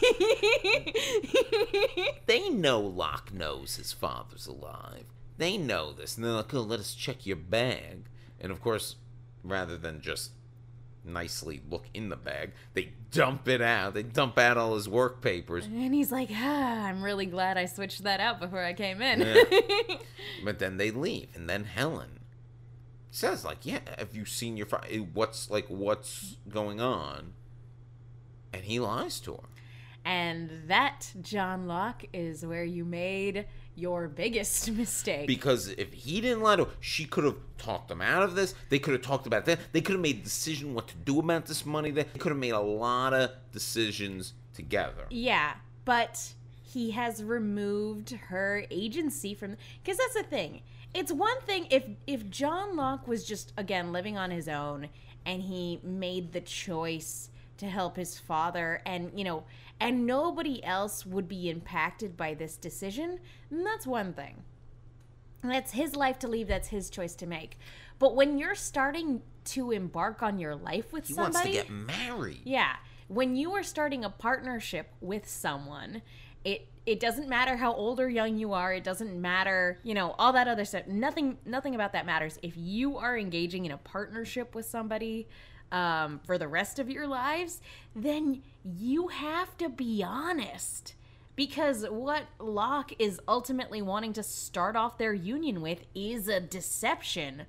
[2.27, 5.05] They know Locke knows his father's alive.
[5.37, 6.17] They know this.
[6.17, 8.05] And they're like, oh, let us check your bag.
[8.41, 8.95] And of course,
[9.43, 10.31] rather than just
[11.05, 12.51] nicely look in the bag.
[12.73, 13.93] They dump it out.
[13.93, 15.65] They dump out all his work papers.
[15.65, 19.21] And he's like, ah, I'm really glad I switched that out before I came in.
[19.21, 19.95] Yeah.
[20.43, 22.19] But then they leave, and then Helen
[23.09, 24.87] says, "Like, yeah, have you seen your father?
[25.13, 27.33] What's like, what's going on?"
[28.55, 29.39] And he lies to her.
[30.05, 35.27] and that, John Locke, is where you made your biggest mistake.
[35.27, 38.53] Because if he didn't lie to her, she could have talked them out of this.
[38.69, 39.59] They could have talked about that.
[39.73, 41.91] They could have made a decision what to do about this money.
[41.91, 45.05] They could have made a lot of decisions together.
[45.09, 45.53] Yeah,
[45.85, 50.61] but he has removed her agency from because that's the thing.
[50.93, 54.87] It's one thing if if John Locke was just again living on his own
[55.25, 59.43] and he made the choice to help his father and you know
[59.79, 63.19] and nobody else would be impacted by this decision,
[63.51, 64.43] then that's one thing.
[65.43, 67.59] That's his life to leave, that's his choice to make.
[67.99, 71.73] But when you're starting to embark on your life with someone, He somebody wants to
[71.73, 72.41] get married.
[72.45, 72.75] yeah.
[73.07, 76.01] When you are starting a partnership with someone,
[76.43, 78.73] it it doesn't matter how old or young you are.
[78.73, 80.87] It doesn't matter, you know, all that other stuff.
[80.87, 82.39] Nothing nothing about that matters.
[82.41, 85.27] If you are engaging in a partnership with somebody
[85.71, 87.61] um, for the rest of your lives,
[87.95, 90.95] then you have to be honest.
[91.35, 97.43] Because what Locke is ultimately wanting to start off their union with is a deception.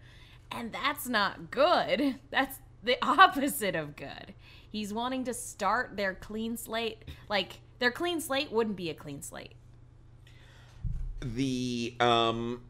[0.50, 2.16] And that's not good.
[2.30, 4.34] That's the opposite of good.
[4.70, 7.04] He's wanting to start their clean slate.
[7.28, 9.54] Like, their clean slate wouldn't be a clean slate.
[11.20, 12.62] The um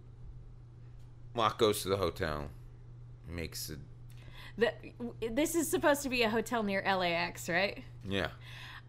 [1.35, 2.49] Locke goes to the hotel,
[3.29, 3.79] makes it
[4.59, 4.73] The,
[5.31, 7.83] this is supposed to be a hotel near LAX, right?
[8.09, 8.29] yeah.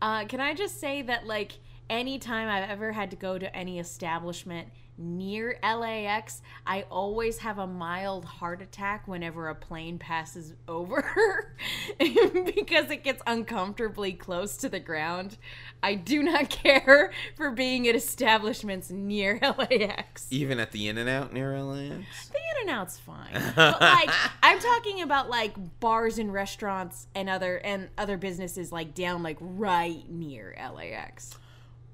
[0.02, 1.54] Uh, can I just say that, like,
[1.90, 7.68] anytime I've ever had to go to any establishment near LAX, I always have a
[7.68, 11.54] mild heart attack whenever a plane passes over
[12.00, 15.38] because it gets uncomfortably close to the ground.
[15.84, 20.28] I do not care for being at establishments near LAX.
[20.32, 22.30] Even at the In and Out near LAX.
[22.30, 23.34] The in and out's fine.
[23.56, 24.10] But like
[24.44, 29.38] I'm talking about like bars and restaurants and other and other businesses like down like
[29.40, 31.38] right near LAX.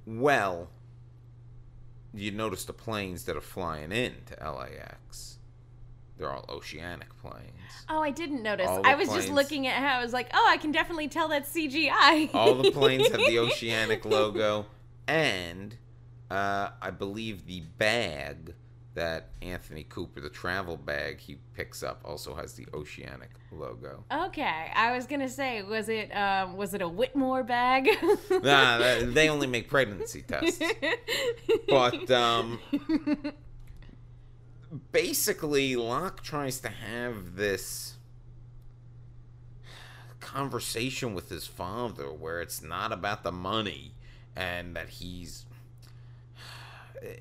[0.06, 0.70] Well,
[2.14, 5.38] you notice the planes that are flying in to LAX.
[6.18, 7.86] They're all oceanic planes.
[7.90, 8.70] Oh, I didn't notice.
[8.70, 11.52] I was just looking at how I was like, oh, I can definitely tell that's
[11.54, 12.30] CGI.
[12.34, 14.68] All the planes have the oceanic logo,
[15.08, 15.76] and
[16.30, 18.54] uh, I believe the bag
[18.96, 24.04] that Anthony Cooper, the travel bag he picks up, also has the oceanic logo.
[24.12, 27.90] Okay, I was gonna say, was it um, was it a Widmore bag?
[28.44, 30.62] nah, they only make pregnancy tests.
[31.68, 32.60] But um,
[34.92, 37.96] basically, Locke tries to have this
[40.20, 43.94] conversation with his father where it's not about the money
[44.36, 45.46] and that he's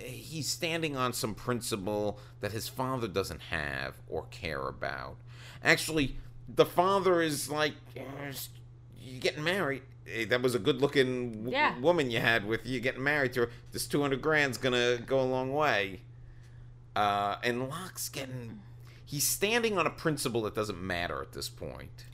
[0.00, 5.16] he's standing on some principle that his father doesn't have or care about.
[5.62, 6.16] Actually,
[6.48, 9.82] the father is like, you're getting married?
[10.06, 11.78] Eh, That was a good-looking w- Yeah.
[11.78, 12.80] woman you had with you.
[12.80, 13.50] Getting married to her.
[13.70, 16.02] This two hundred grand's gonna go a long way."
[16.96, 18.61] Uh, and Locke's getting.
[19.04, 22.06] He's standing on a principle that doesn't matter at this point.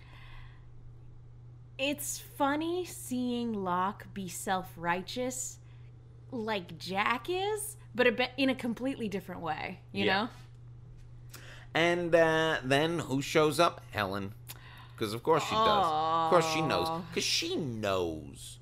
[1.79, 5.58] it's funny seeing Locke be self righteous
[6.31, 9.81] like Jack is, but a bit in a completely different way.
[9.93, 10.15] You Yeah.
[10.23, 10.29] know?
[11.75, 13.83] And uh, then who shows up?
[13.93, 14.33] Helen.
[14.97, 15.87] Because of course she does.
[15.87, 17.03] Of course she knows.
[17.11, 18.59] Because she knows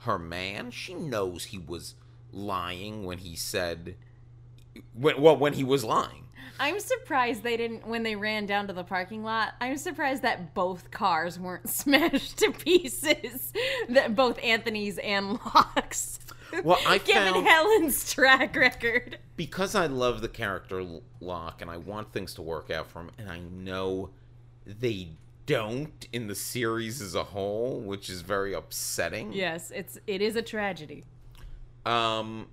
[0.00, 0.70] her man.
[0.70, 1.94] She knows he was
[2.32, 3.96] lying when he said.
[4.94, 6.24] When, well, when he was lying.
[6.60, 9.54] I'm surprised they didn't when they ran down to the parking lot.
[9.60, 13.52] I'm surprised that both cars weren't smashed to pieces.
[13.88, 16.20] That both Anthony's and Locke's.
[16.64, 19.18] Well, I Given found- Helen's track record.
[19.36, 20.84] Because I love the character
[21.20, 24.10] Locke and I want things to work out for him, and I know
[24.66, 25.08] they
[25.46, 29.32] don't in the series as a whole, which is very upsetting.
[29.32, 31.04] Yes, it's it is a tragedy.
[31.84, 32.46] Um,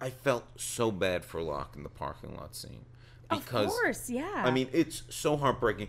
[0.00, 2.84] I felt so bad for Locke in the parking lot scene
[3.30, 4.42] because of course, yeah.
[4.44, 5.88] I mean it's so heartbreaking,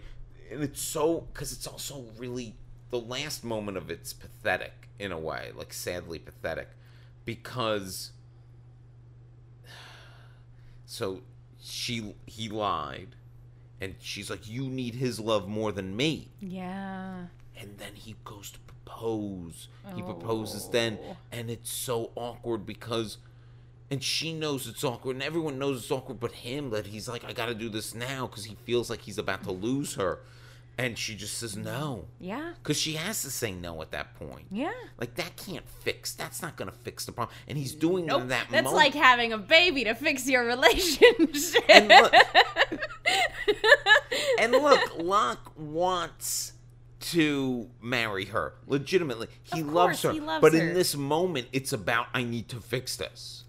[0.52, 2.56] and it's so because it's also really
[2.91, 6.69] the last moment of it's pathetic in a way, like sadly pathetic,
[7.26, 8.12] because
[10.86, 11.21] so
[11.62, 13.15] she he lied,
[13.82, 17.26] and she's like, "You need his love more than me." yeah.
[17.58, 19.69] and then he goes to propose.
[19.95, 21.17] He proposes then, Oh.
[21.32, 23.17] and it's so awkward because,
[23.89, 27.24] and she knows it's awkward, and everyone knows it's awkward, but him that he's like,
[27.24, 30.19] I got to do this now because he feels like he's about to lose her,
[30.77, 32.07] And she just says no.
[32.19, 32.51] Yeah.
[32.61, 34.47] Because she has to say no at that point.
[34.51, 34.73] Yeah.
[34.99, 36.13] Like, that can't fix.
[36.13, 37.33] That's not going to fix the problem.
[37.47, 38.27] And he's doing Nope.
[38.27, 38.75] that That's moment.
[38.75, 41.15] like having a baby to fix your relationship.
[41.69, 42.13] and look,
[44.39, 46.53] and look, Locke wants
[46.99, 49.27] to marry her legitimately.
[49.43, 50.59] He loves her, he loves but her.
[50.59, 53.43] in this moment, it's about I need to fix this.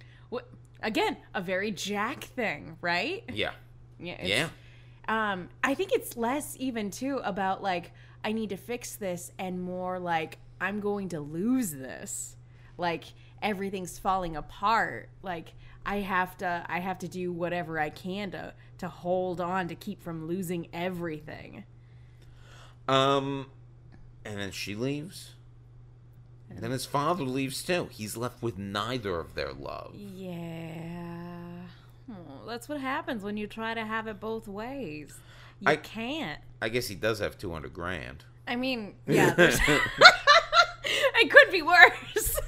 [0.82, 3.24] Again, a very Jack thing, right?
[3.32, 3.52] Yeah,
[3.98, 4.24] Yeah.
[4.24, 4.48] yeah,
[5.08, 7.92] Um, I think it's less even too about like
[8.24, 12.36] I need to fix this and more like I'm going to lose this.
[12.76, 13.04] Like
[13.40, 15.08] everything's falling apart.
[15.22, 19.68] Like I have to I have to do whatever I can to to hold on
[19.68, 21.64] to keep from losing everything.
[22.88, 23.46] Um,
[24.24, 25.34] and then she leaves.
[26.48, 27.88] And then his father leaves too.
[27.90, 29.94] He's left with neither of their love.
[29.94, 31.15] Yeah.
[32.46, 35.18] That's what happens when you try to have it both ways.
[35.60, 36.40] You I- can't.
[36.62, 38.24] I guess he does have two hundred grand.
[38.48, 39.34] I mean, yeah.
[39.38, 42.40] it could be worse.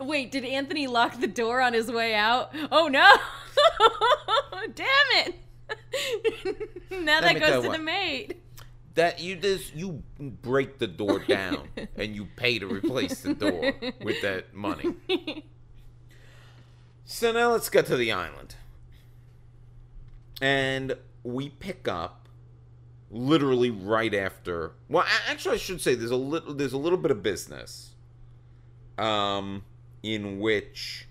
[0.00, 2.54] Wait, did Anthony lock the door on his way out?
[2.70, 3.12] Oh no!
[4.74, 4.86] Damn
[5.26, 5.34] it!
[6.90, 7.76] now Let that goes to what.
[7.76, 8.36] the maid.
[8.94, 13.72] That you just you break the door down and you pay to replace the door
[14.02, 14.94] with that money.
[17.04, 18.56] So now let's get to the island.
[20.40, 22.28] And we pick up
[23.10, 27.12] literally right after well actually I should say there's a little there's a little bit
[27.12, 27.94] of business
[28.98, 29.62] um
[30.02, 31.06] in which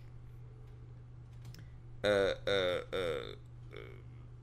[2.04, 3.78] uh uh uh, uh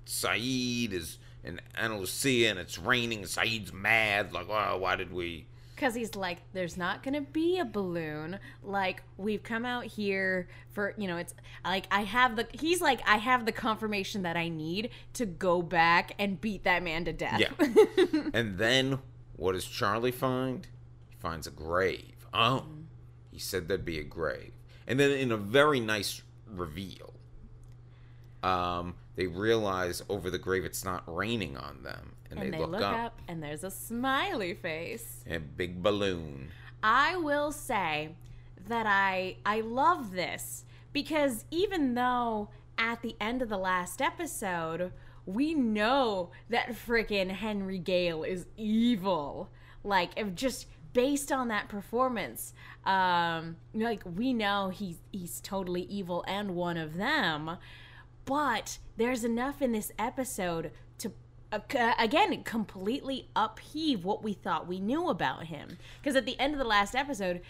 [0.07, 3.23] Sayid is in Ana Lucia and it's raining.
[3.23, 4.33] Sayid's mad.
[4.33, 5.47] Like oh why did we
[5.81, 8.39] Because he's like, there's not going to be a balloon.
[8.63, 11.33] Like, we've come out here for, you know, it's
[11.65, 15.63] like, I have the, he's like, I have the confirmation that I need to go
[15.63, 17.41] back and beat that man to death.
[17.41, 18.23] Yeah.
[18.35, 18.99] and then
[19.37, 20.67] what does Charlie find?
[21.09, 22.27] He finds a grave.
[22.35, 22.67] Oh,
[23.33, 24.53] he said there'd be a grave.
[24.87, 27.15] And then in a very nice reveal,
[28.43, 32.17] um, they realize over the grave it's not raining on them.
[32.31, 35.25] And, and they, they look, up, and there's a smiley face.
[35.27, 36.51] and a big balloon.
[36.83, 38.15] I will say
[38.69, 44.93] that I I love this because even though at the end of the last episode
[45.27, 49.51] we know that frickin' Henry Gale is evil,
[49.85, 52.53] like if just based on that performance,
[52.85, 57.59] um, like we know he's he's totally evil and one of them,
[58.25, 60.73] but there's enough in this episode
[61.53, 65.79] again completely upheave what we thought we knew about him.
[66.01, 67.41] Because at the end of the last episode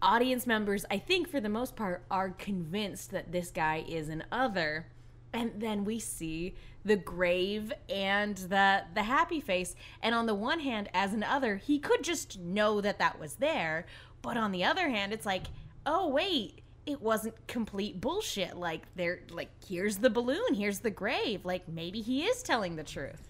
[0.00, 4.24] audience members i think for the most part are convinced that this guy is an
[4.32, 4.86] other.
[5.34, 9.74] And then we see the grave and the the happy face.
[10.02, 13.36] And on the one hand as an other he could just know that that was
[13.36, 13.86] there.
[14.20, 15.44] But on the other hand it's like
[15.86, 18.56] oh wait it wasn't complete bullshit.
[18.56, 21.44] Like there like here's the balloon here's the grave.
[21.44, 23.28] Like maybe he is telling the truth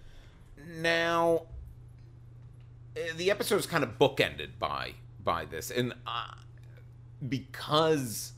[0.67, 1.43] Now,
[3.15, 6.35] the episode is kind of bookended by by this, and uh,
[7.27, 8.33] because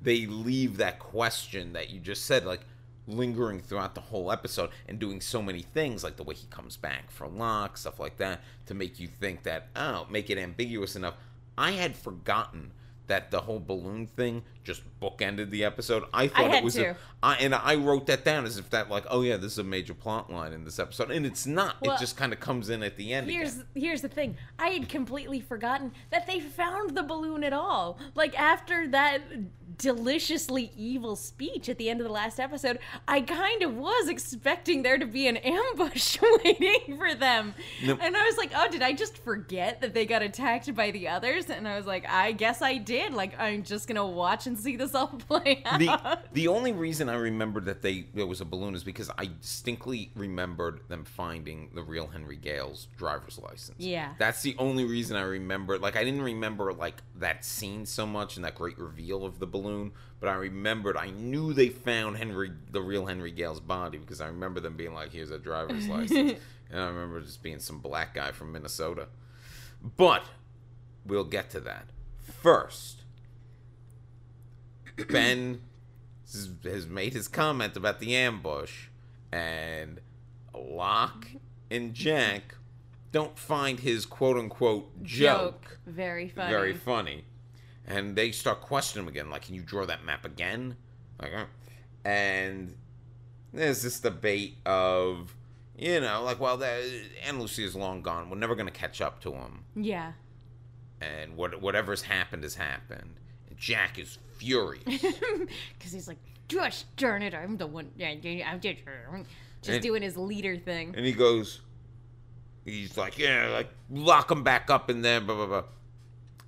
[0.00, 2.60] they leave that question that you just said, like
[3.06, 6.76] lingering throughout the whole episode, and doing so many things, like the way he comes
[6.76, 10.96] back for Locke, stuff like that, to make you think that oh, make it ambiguous
[10.96, 11.14] enough.
[11.58, 12.72] I had forgotten
[13.10, 16.04] that the whole balloon thing just bookended the episode.
[16.14, 18.88] I thought had it was, a, I, and I wrote that down as if that
[18.88, 21.76] like, oh yeah, this is a major plot line in this episode, and it's not.
[21.82, 23.30] Well, it just kind of comes in at the end.
[23.30, 23.66] Here's again.
[23.74, 24.36] here's the thing.
[24.58, 27.98] I had completely forgotten that they found the balloon at all.
[28.14, 29.20] Like after that
[29.80, 32.78] deliciously evil speech at the end of the last episode,
[33.08, 37.54] I kind of was expecting there to be an ambush waiting for them.
[37.84, 37.98] Nope.
[38.02, 41.08] And I was like, "Oh, did I just forget that they got attacked by the
[41.08, 43.12] others?" And I was like, "I guess I did.
[43.12, 46.72] Like I'm just going to watch and see this all play out." the the only
[46.72, 51.04] reason I remembered that they there was a balloon is because I distinctly remembered them
[51.04, 53.78] finding the real Henry Gale's driver's license.
[53.78, 54.14] Yeah.
[54.18, 55.78] that's the only reason I remember.
[55.78, 59.46] Like I didn't remember like that scene so much and that great reveal of the
[59.46, 60.96] balloon, but I remembered.
[60.96, 64.94] I knew they found Henry the real Henry Gale's body because I remember them being
[64.94, 66.38] like, "Here's a driver's license,"
[66.70, 69.08] and I remember just being some black guy from Minnesota.
[69.96, 70.24] But
[71.04, 71.86] we'll get to that
[72.42, 73.02] first.
[75.08, 75.60] Ben
[76.32, 78.86] has- made his comment about the ambush,
[79.32, 80.00] and
[80.54, 81.28] Locke
[81.70, 82.54] and Jack
[83.12, 86.50] don't find his quote unquote joke, Very funny.
[86.50, 87.24] very funny.
[87.86, 90.76] And they start questioning him again, like, can you draw that map again?
[91.20, 91.46] Like, uh,
[92.04, 92.76] and
[93.52, 95.34] there's this debate of,
[95.76, 96.82] you know, like, well, that,
[97.26, 98.30] Ana Lucia is long gone.
[98.30, 99.64] We're never going to catch up to him.
[99.74, 100.12] Yeah.
[101.00, 103.14] And what whatever's happened has happened.
[103.48, 104.82] And Jack is furious.
[105.78, 106.18] Because he's like,
[106.48, 107.90] gosh darn it, I'm the one.
[107.96, 108.78] Yeah, I'm just,
[109.62, 110.94] just And- doing his leader thing.
[110.96, 111.60] and he goes,
[112.64, 115.62] he's like, yeah, like, lock him back up in there, blah, blah, blah.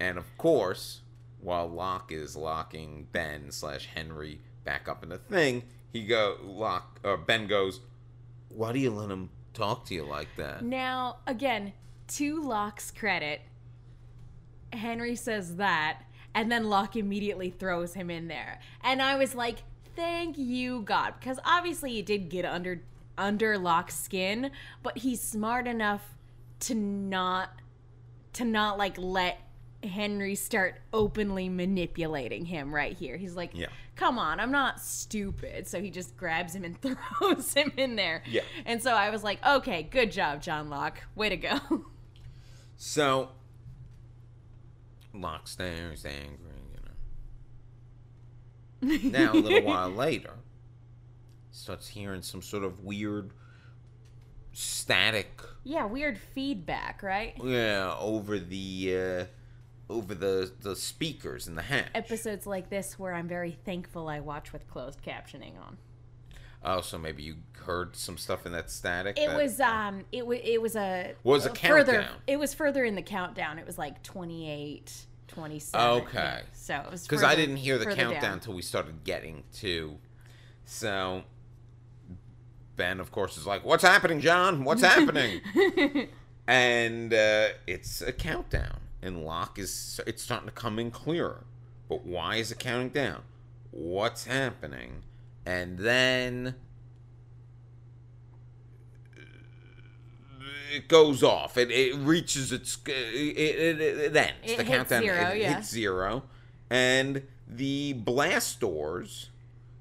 [0.01, 1.01] And of course,
[1.41, 5.63] while Locke is locking Ben slash Henry back up in the thing,
[5.93, 7.81] he go, Locke, or Ben goes,
[8.49, 10.65] why do you let him talk to you like that?
[10.65, 11.73] Now, again,
[12.09, 13.41] to Locke's credit,
[14.73, 16.03] Henry says that,
[16.35, 18.61] and then Locke immediately throws him in there.
[18.83, 19.59] And I was like,
[19.97, 21.15] thank you, God.
[21.19, 22.83] Because obviously he did get under
[23.19, 24.51] under Locke's skin,
[24.83, 26.03] but he's smart enough
[26.61, 27.51] to not
[28.35, 29.39] to not like let
[29.85, 33.17] Henry start openly manipulating him right here.
[33.17, 33.67] He's like, Yeah.
[33.97, 35.67] come on, I'm not stupid.
[35.67, 36.81] So he just grabs him and
[37.21, 38.23] throws him in there.
[38.27, 38.43] Yeah.
[38.65, 41.03] And so I was like, okay, good job, John Locke.
[41.15, 41.59] Way to go.
[42.77, 43.29] So,
[45.15, 46.39] Locke stares angry,
[48.83, 49.11] you know.
[49.11, 50.35] Now, a little while later,
[51.51, 53.33] starts hearing some sort of weird
[54.53, 57.35] static yeah, weird feedback, right?
[57.43, 59.25] yeah, over the uh,
[59.93, 61.89] over the the speakers in the hatch.
[61.95, 65.79] Episodes like this where I'm very thankful I watch with closed captioning on.
[66.65, 69.19] Oh, so maybe you heard some stuff in that static.
[69.19, 72.17] It that- was um it was it was a Was a uh, further countdown.
[72.27, 73.59] it was further in the countdown.
[73.59, 76.03] It was like 28 27.
[76.03, 76.41] Okay.
[76.53, 78.33] So it was because I didn't hear the countdown down.
[78.35, 79.97] until we started getting to.
[80.65, 81.23] So
[82.77, 84.65] Ben, of course, is like, "What's happening, John?
[84.65, 85.41] What's happening?"
[86.47, 91.45] and uh, it's a countdown, and Locke is it's starting to come in clearer.
[91.89, 93.23] But why is it counting down?
[93.71, 95.03] What's happening?
[95.45, 96.55] And then
[100.73, 101.57] it goes off.
[101.57, 104.33] It, it reaches its it, it, it, ends.
[104.43, 105.55] It the countdown zero, it yeah.
[105.57, 106.25] hits zero,
[106.71, 109.31] and the blast doors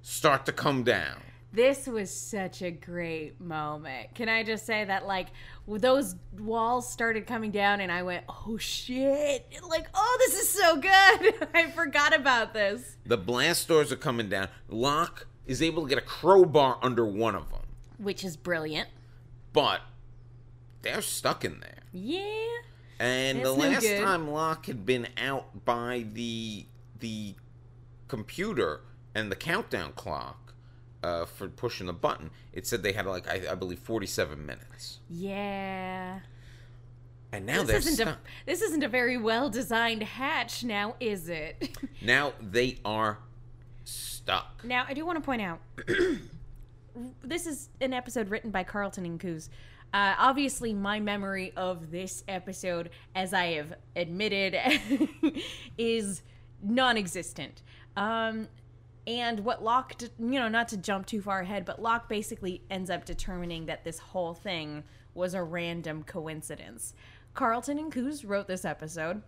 [0.01, 1.21] start to come down.
[1.53, 4.15] This was such a great moment.
[4.15, 5.27] Can I just say that, like,
[5.67, 10.77] those walls started coming down, and I went, "Oh shit!" Like, oh, this is so
[10.77, 11.49] good.
[11.53, 12.95] I forgot about this.
[13.05, 14.47] The blast doors are coming down.
[14.69, 17.61] Locke is able to get a crowbar under one of them,
[17.97, 18.89] Which is brilliant.
[19.53, 19.81] but
[20.81, 21.79] they're stuck in there.
[21.91, 22.21] Yeah.
[22.99, 24.01] And That's the last good.
[24.03, 26.65] time Locke had been out by the
[26.99, 27.33] the
[28.07, 28.81] computer
[29.15, 30.53] and the countdown clock
[31.03, 34.45] uh, for pushing the button, it said they had like I, I believe forty seven
[34.45, 34.99] minutes.
[35.09, 36.19] Yeah.
[37.33, 38.19] And now This isn't a stuck.
[38.45, 41.69] this isn't a very well designed hatch, now is it?
[42.01, 43.19] Now they are
[43.83, 44.63] stuck.
[44.63, 45.59] Now, I do want to point out
[47.23, 49.49] this is an episode written by Carlton and Cuse.
[49.93, 54.57] Uh, obviously, my memory of this episode, as I have admitted,
[55.77, 56.21] is
[56.63, 57.61] non existent.
[57.97, 58.47] Um,
[59.05, 62.61] and what Locke, d- you know, not to jump too far ahead, but Locke basically
[62.69, 66.93] ends up determining that this whole thing was a random coincidence.
[67.33, 69.21] Carlton and Cuse wrote this episode.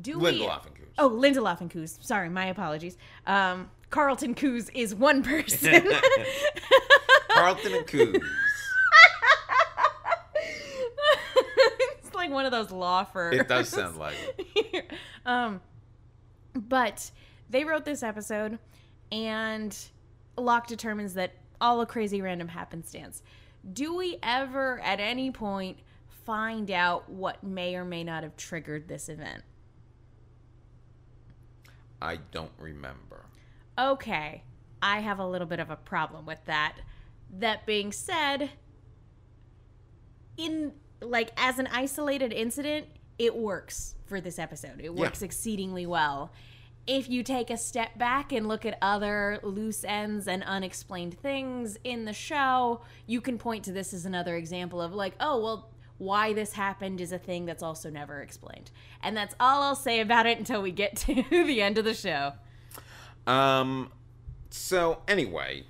[0.00, 0.28] Do we?
[0.42, 0.88] And Cuse.
[0.98, 1.98] Oh, Lindelof and Cuse.
[2.00, 2.96] Sorry, my apologies.
[3.26, 5.82] Um, Carlton Cuse is one person.
[7.30, 8.16] Carlton and Cuse.
[11.98, 13.36] it's like one of those law firms.
[13.36, 14.14] It does sound like
[14.54, 14.92] it.
[15.26, 15.60] um,
[16.54, 17.10] but
[17.48, 18.58] they wrote this episode,
[19.10, 19.76] and
[20.36, 23.22] Locke determines that all a crazy random happenstance.
[23.72, 25.78] Do we ever, at any point,
[26.24, 29.42] find out what may or may not have triggered this event?
[32.00, 33.26] I don't remember.
[33.80, 34.42] Okay,
[34.82, 36.76] I have a little bit of a problem with that.
[37.38, 38.50] That being said,
[40.36, 42.86] in like as an isolated incident,
[43.18, 44.80] it works for this episode.
[44.80, 46.30] It works exceedingly well.
[46.86, 51.78] If you take a step back and look at other loose ends and unexplained things
[51.84, 55.70] in the show, you can point to this as another example of like, oh, well,
[55.98, 58.70] why this happened is a thing that's also never explained.
[59.02, 61.94] And that's all I'll say about it until we get to the end of the
[61.94, 62.32] show.
[63.26, 63.90] Um.
[64.50, 65.64] So anyway,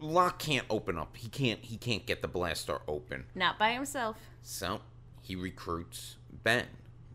[0.00, 1.16] Locke can't open up.
[1.16, 1.60] He can't.
[1.64, 3.24] He can't get the blaster open.
[3.34, 4.16] Not by himself.
[4.42, 4.80] So
[5.22, 6.66] he recruits Ben.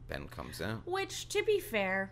[0.08, 2.12] Ben comes out Which, to be fair,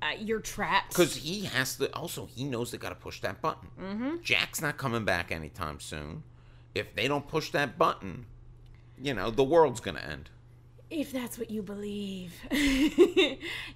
[0.00, 0.88] uh, you're trapped.
[0.88, 1.94] because he has to.
[1.94, 3.68] Also, he knows they got to push that button.
[3.78, 4.22] Mm-hmm.
[4.22, 6.22] Jack's not coming back anytime soon.
[6.74, 8.24] If they don't push that button,
[9.00, 10.30] you know the world's gonna end.
[10.90, 12.34] If that's what you believe.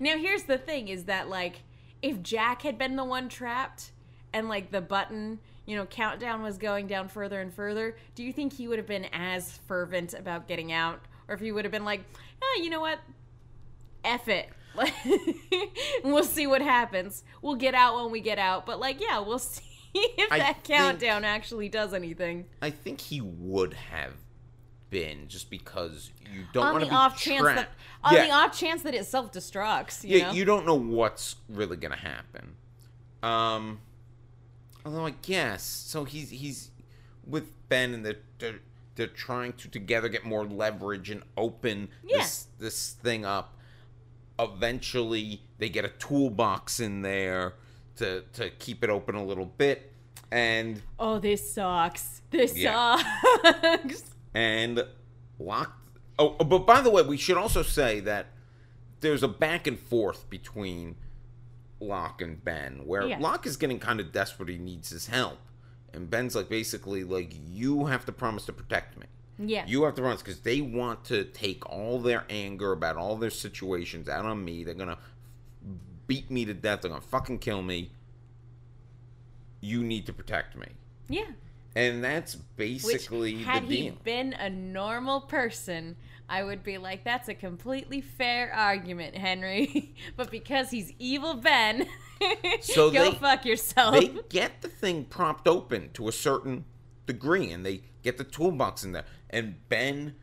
[0.00, 1.62] now, here's the thing: is that like,
[2.02, 3.92] if Jack had been the one trapped,
[4.34, 8.32] and like the button, you know, countdown was going down further and further, do you
[8.32, 11.00] think he would have been as fervent about getting out?
[11.28, 12.02] Or if he would have been like,
[12.42, 12.98] oh, you know what?
[14.04, 14.50] F it.
[16.04, 17.22] we'll see what happens.
[17.40, 18.66] We'll get out when we get out.
[18.66, 19.62] But, like, yeah, we'll see
[19.94, 22.46] if I that think- countdown actually does anything.
[22.60, 24.12] I think he would have
[24.94, 27.68] been just because you don't want to be off chance that
[28.04, 30.32] on yeah, the off chance that it self destructs, you yeah, know.
[30.32, 32.54] you don't know what's really gonna happen.
[33.20, 33.80] Um,
[34.86, 36.04] although I guess so.
[36.04, 36.70] He's he's
[37.26, 38.60] with Ben, and they're they're,
[38.94, 42.18] they're trying to together get more leverage and open Yeah.
[42.18, 43.56] this this thing up.
[44.38, 47.54] Eventually, they get a toolbox in there
[47.96, 49.92] to to keep it open a little bit,
[50.30, 52.22] and oh, this sucks.
[52.30, 53.02] This Yeah.
[53.42, 54.04] sucks.
[54.34, 54.84] and
[55.38, 55.80] locked.
[56.18, 58.26] Oh, oh, but by the way, we should also say that
[59.00, 60.96] there's a back and forth between
[61.80, 63.18] Locke and Ben, where Yeah.
[63.18, 64.48] Locke is getting kind of desperate.
[64.48, 65.38] He needs his help,
[65.92, 69.06] and Ben's like basically like, "You have to promise to protect me.
[69.38, 69.66] Yeah.
[69.66, 73.30] You have to promise because they want to take all their anger about all their
[73.30, 74.62] situations out on me.
[74.62, 74.98] They're gonna
[76.06, 76.82] beat me to death.
[76.82, 77.90] They're gonna fucking kill me.
[79.60, 80.68] You need to protect me."
[81.08, 81.32] yeah.
[81.76, 83.98] And that's Which basically had the he deal.
[84.04, 85.96] been a normal person,
[86.28, 89.94] I would be like, that's a completely fair argument, Henry.
[90.16, 91.86] but because he's evil Ben,
[92.60, 93.94] So go they- fuck yourself.
[93.94, 96.64] they get the thing propped open to a certain
[97.06, 99.04] degree, and they get the toolbox in there.
[99.30, 100.14] And Ben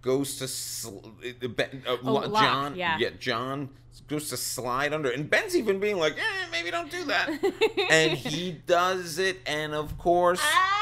[0.00, 0.98] goes to sl-
[1.42, 2.76] uh, ben, uh, Oh, Lo- Locke, John.
[2.76, 3.10] yeah.
[3.18, 3.68] John
[4.08, 7.28] goes to slide under, and Ben's even being like, eh, maybe don't do that.
[7.90, 10.80] and he does it, and of course, Ah!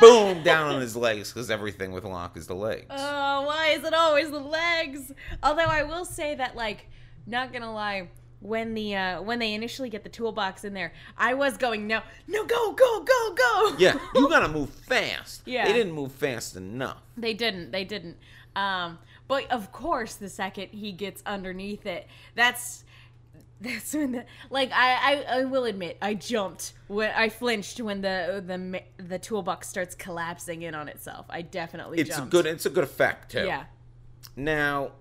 [0.00, 2.86] Boom, down on his legs because everything with Locke is the legs.
[2.90, 5.12] Oh, why is it always the legs?
[5.42, 6.86] Although I will say that, like,
[7.26, 8.08] not gonna lie,
[8.40, 12.02] when the uh, when they initially get the toolbox in there, I was going, no,
[12.28, 13.74] no, go, go, go, go.
[13.78, 15.42] yeah, you gotta move fast.
[15.46, 15.64] Yeah.
[15.66, 17.00] they didn't move fast enough.
[17.16, 17.72] They didn't.
[17.72, 18.16] They didn't.
[18.54, 22.84] Um, but of course, the second he gets underneath it, that's
[23.64, 28.00] that's when the like I I, I will admit I jumped when I flinched when
[28.00, 31.26] the the the toolbox starts collapsing in on itself.
[31.28, 32.46] I definitely It's a good.
[32.46, 33.46] It's a good effect too.
[33.46, 33.64] Yeah.
[34.36, 34.92] Now,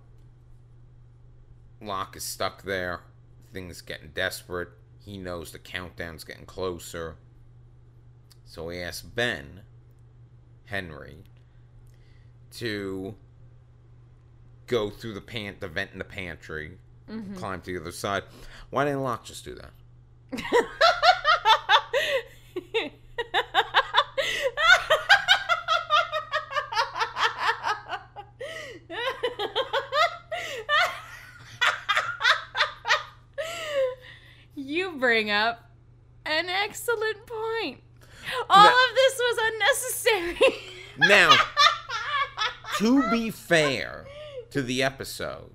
[1.82, 3.02] Locke is stuck there.
[3.52, 4.70] Things getting desperate.
[5.00, 7.18] He knows the countdown's getting closer.
[8.46, 9.62] So he asks Ben,
[10.66, 11.24] Henry,
[12.54, 13.16] to
[14.68, 16.78] go through the pant the vent in the pantry,
[17.10, 17.36] Mm-hmm.
[17.36, 18.24] climb to the other side.
[18.70, 19.72] Why didn't Locke just do that?
[34.56, 35.70] you bring up
[36.26, 37.82] an excellent point.
[38.50, 38.70] All No.
[38.70, 40.56] of this was unnecessary.
[40.98, 41.36] Now,
[42.78, 44.06] to be fair
[44.52, 45.52] to the episode,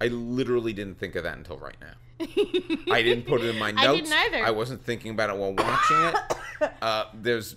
[0.00, 1.94] I literally didn't think of that until right now.
[2.92, 3.86] I didn't put it in my notes.
[3.86, 4.46] I didn't either.
[4.46, 6.16] I wasn't thinking about it while watching it.
[6.80, 7.54] Uh, there's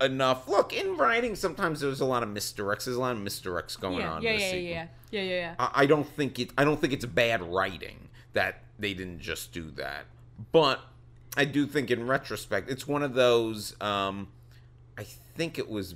[0.00, 0.48] enough.
[0.48, 2.84] Look, in writing, sometimes there's a lot of misdirects.
[2.86, 4.22] There's a lot of misdirects going yeah, on.
[4.22, 5.54] yeah, in the yeah, yeah, yeah, yeah, yeah.
[5.58, 6.50] I I don't think it.
[6.56, 10.04] I don't think it's bad writing that they didn't just do that.
[10.52, 10.80] But
[11.36, 13.78] I do think, in retrospect, it's one of those.
[13.80, 14.28] Um,
[14.98, 15.94] I think it was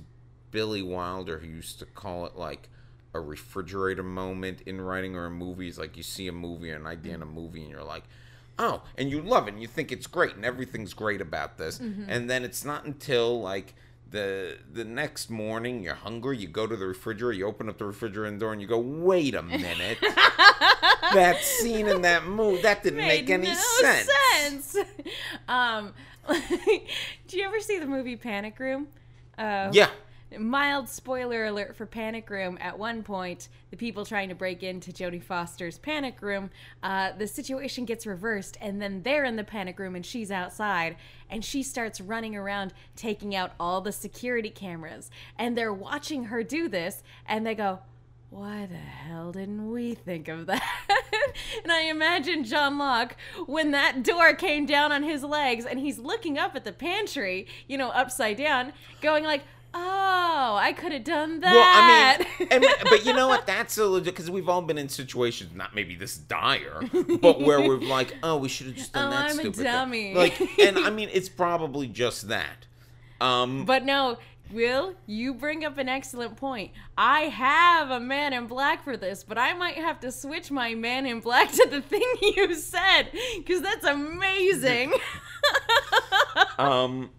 [0.51, 2.69] Billy Wilder who used to call it like
[3.13, 5.77] a refrigerator moment in writing or in movies.
[5.77, 8.03] Like you see a movie or an idea in a movie, and you're like.
[8.59, 11.79] Oh, and you love it, and you think it's great, and everything's great about this,
[11.79, 13.73] and then it's not until like
[14.11, 17.85] the the next morning you're hungry, you go to the refrigerator, you open up the
[17.85, 22.99] refrigerator door, and you go, "Wait a minute, that scene in that movie that didn't
[22.99, 24.77] make any no sense." sense.
[25.47, 25.93] um,
[26.29, 28.87] do you ever see the movie Panic Room?
[29.37, 29.89] Uh, Yeah,
[30.37, 32.57] Mild spoiler alert for Panic Room.
[32.61, 36.49] At one point, the people trying to break into Jodie Foster's panic room,
[36.83, 40.95] uh, the situation gets reversed, and then they're in the panic room and she's outside,
[41.29, 45.11] and she starts running around taking out all the security cameras.
[45.37, 47.79] And they're watching her do this, and they go,
[48.31, 50.63] why the hell didn't we think of that?
[51.63, 55.99] and I imagine John Locke when that door came down on his legs and he's
[55.99, 58.71] looking up at the pantry, you know, upside down,
[59.01, 59.43] going like,
[59.73, 63.45] "Oh, I could have done that." well, I mean, and, but you know what?
[63.47, 66.81] That's a legit because we've all been in situations, not maybe this dire,
[67.21, 69.55] but where we're like, "Oh, we should have just done Oh, that I'm a stupid
[69.55, 70.13] thing." dummy.
[70.13, 72.65] Like, and I mean, it's probably just that.
[73.19, 74.17] Um, but no,
[74.51, 76.71] Will, you bring up an excellent point.
[76.97, 80.73] I have a man in black for this, but I might have to switch my
[80.75, 84.93] man in black to the thing you said because that's amazing.
[86.59, 87.09] um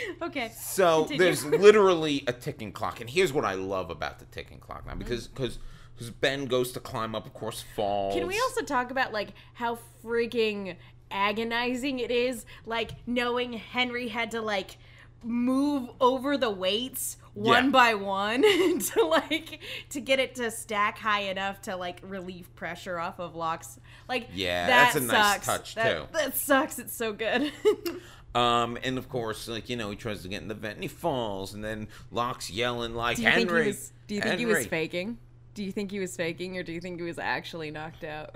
[0.22, 0.50] okay.
[0.56, 1.18] So Continue.
[1.24, 4.94] there's literally a ticking clock, and here's what I love about the ticking clock now,
[4.94, 5.34] because mm.
[5.34, 5.58] because
[5.94, 8.14] because Ben goes to climb up, of course, falls.
[8.14, 10.76] Can we also talk about like how freaking
[11.10, 14.78] agonizing it is like knowing Henry had to like
[15.22, 17.70] move over the weights one Yeah.
[17.70, 18.42] by one
[18.80, 23.34] to like to get it to stack high enough to like relieve pressure off of
[23.34, 23.78] Locke's
[24.08, 25.46] like Yeah, that that's a nice sucks.
[25.46, 26.18] touch, That- too.
[26.18, 27.52] that sucks it's so good
[28.34, 30.84] Um, and of course, like you know, he tries to get in the vent and
[30.84, 33.44] he falls, and then Locke's yelling like do you Henry.
[33.44, 35.18] think he was do you think he was faking
[35.54, 38.34] do you think he was faking or do you think he was actually knocked out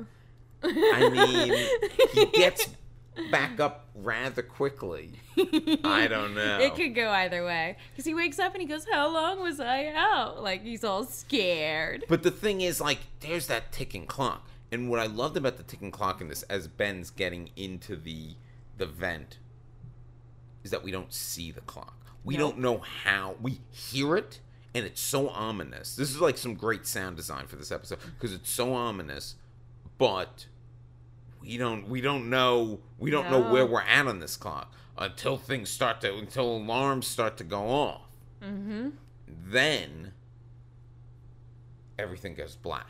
[0.63, 1.69] I mean,
[2.13, 2.69] he gets
[3.31, 5.13] back up rather quickly.
[5.85, 6.59] I don't know.
[6.61, 7.77] It could go either way.
[7.93, 10.43] Because he wakes up and he goes, How long was I out?
[10.43, 12.05] Like, he's all scared.
[12.09, 15.63] But the thing is, like, there's that ticking clock, and what I loved about the
[15.63, 18.35] ticking clock in this, as Ben's getting into the
[18.79, 19.39] the vent,
[20.67, 21.95] is that we don't see the clock.
[22.25, 22.51] We Nope.
[22.55, 23.37] don't know how.
[23.41, 24.41] We hear it,
[24.75, 25.95] and it's so ominous.
[25.95, 29.37] This is like some great sound design for this episode because it's so ominous,
[29.97, 30.47] but
[31.41, 35.37] we don't we don't know we don't know where we're at on this clock until
[35.37, 38.11] things start to until alarms start to go off.
[38.43, 38.89] Mm-hmm.
[39.29, 40.12] Then
[41.97, 42.87] everything goes black.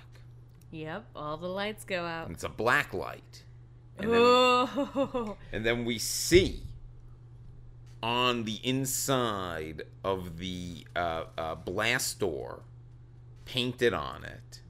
[0.71, 2.27] Yep, all the lights go out.
[2.27, 3.43] and it's a black light.
[3.99, 6.63] And then, and then we see
[8.03, 12.63] on the inside of the uh, uh, blast door,
[13.45, 14.61] painted on it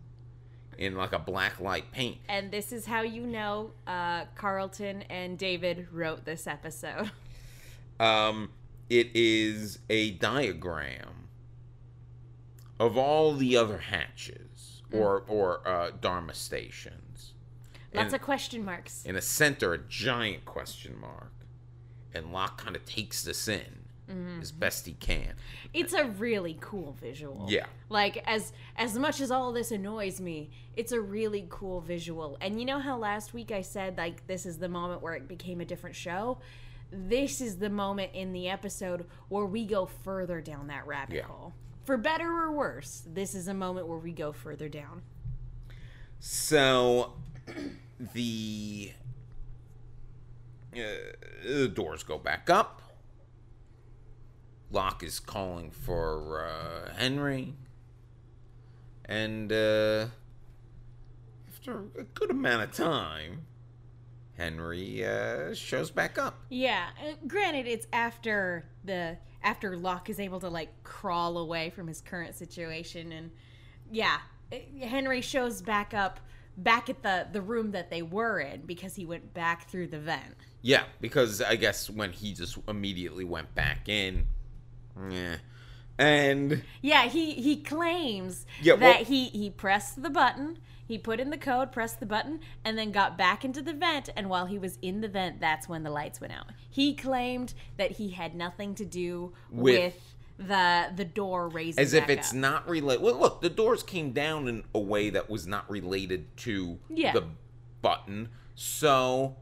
[0.78, 2.18] in like a black light paint.
[2.28, 7.10] and this is how you know uh, Carlton and David wrote this episode.
[7.98, 8.50] Um,
[8.90, 11.28] it is a diagram
[12.78, 17.32] of all the other hatches or or uh, Dharma stations.
[17.94, 19.02] Lots And- of question marks.
[19.06, 21.32] in the center a giant question mark
[22.16, 24.40] and locke kind of takes this in Mm-hmm.
[24.40, 25.34] as best he can
[25.74, 27.46] It's a really cool visual.
[27.50, 27.66] Yeah.
[27.88, 32.38] Like as as much as all this annoys me, it's a really cool visual.
[32.40, 35.26] And you know how last week I said like this is the moment where it
[35.26, 36.38] became a different show?
[36.92, 41.22] This is the moment in the episode where we go further down that rabbit Yeah.
[41.24, 41.52] hole.
[41.84, 45.02] For better or worse, this is a moment where we go further down.
[46.20, 47.14] so
[48.14, 48.92] the
[50.76, 52.82] the doors go back up.
[54.70, 57.54] Locke is calling for uh, henry.
[59.04, 60.06] And uh,
[61.48, 63.46] after a good amount of time
[64.36, 66.38] henry uh, shows back up.
[66.48, 71.86] Yeah, uh, granted it's after the after Locke is able to like crawl away from
[71.86, 73.30] his current situation and
[73.90, 74.18] yeah,
[74.52, 76.20] uh, Henry shows back up
[76.56, 79.98] back at the the room that they were in because he went back through the
[79.98, 80.34] vent.
[80.66, 84.26] Yeah, because I guess when he just immediately went back in,
[85.08, 85.36] yeah,
[85.96, 91.20] and Yeah, he he claims Yeah, that well- he he pressed the button, he put
[91.20, 94.08] in the code, pressed the button, and then got back into the vent.
[94.16, 96.46] And while he was in the vent, that's when the lights went out.
[96.68, 99.62] He claimed that he had nothing to do With-
[99.94, 101.80] with, the the door raising.
[101.80, 102.36] as if it's up.
[102.36, 103.02] not related.
[103.04, 107.12] Well, look, the doors came down in a way that was not related to Yeah.
[107.12, 107.24] the
[107.82, 109.36] button, so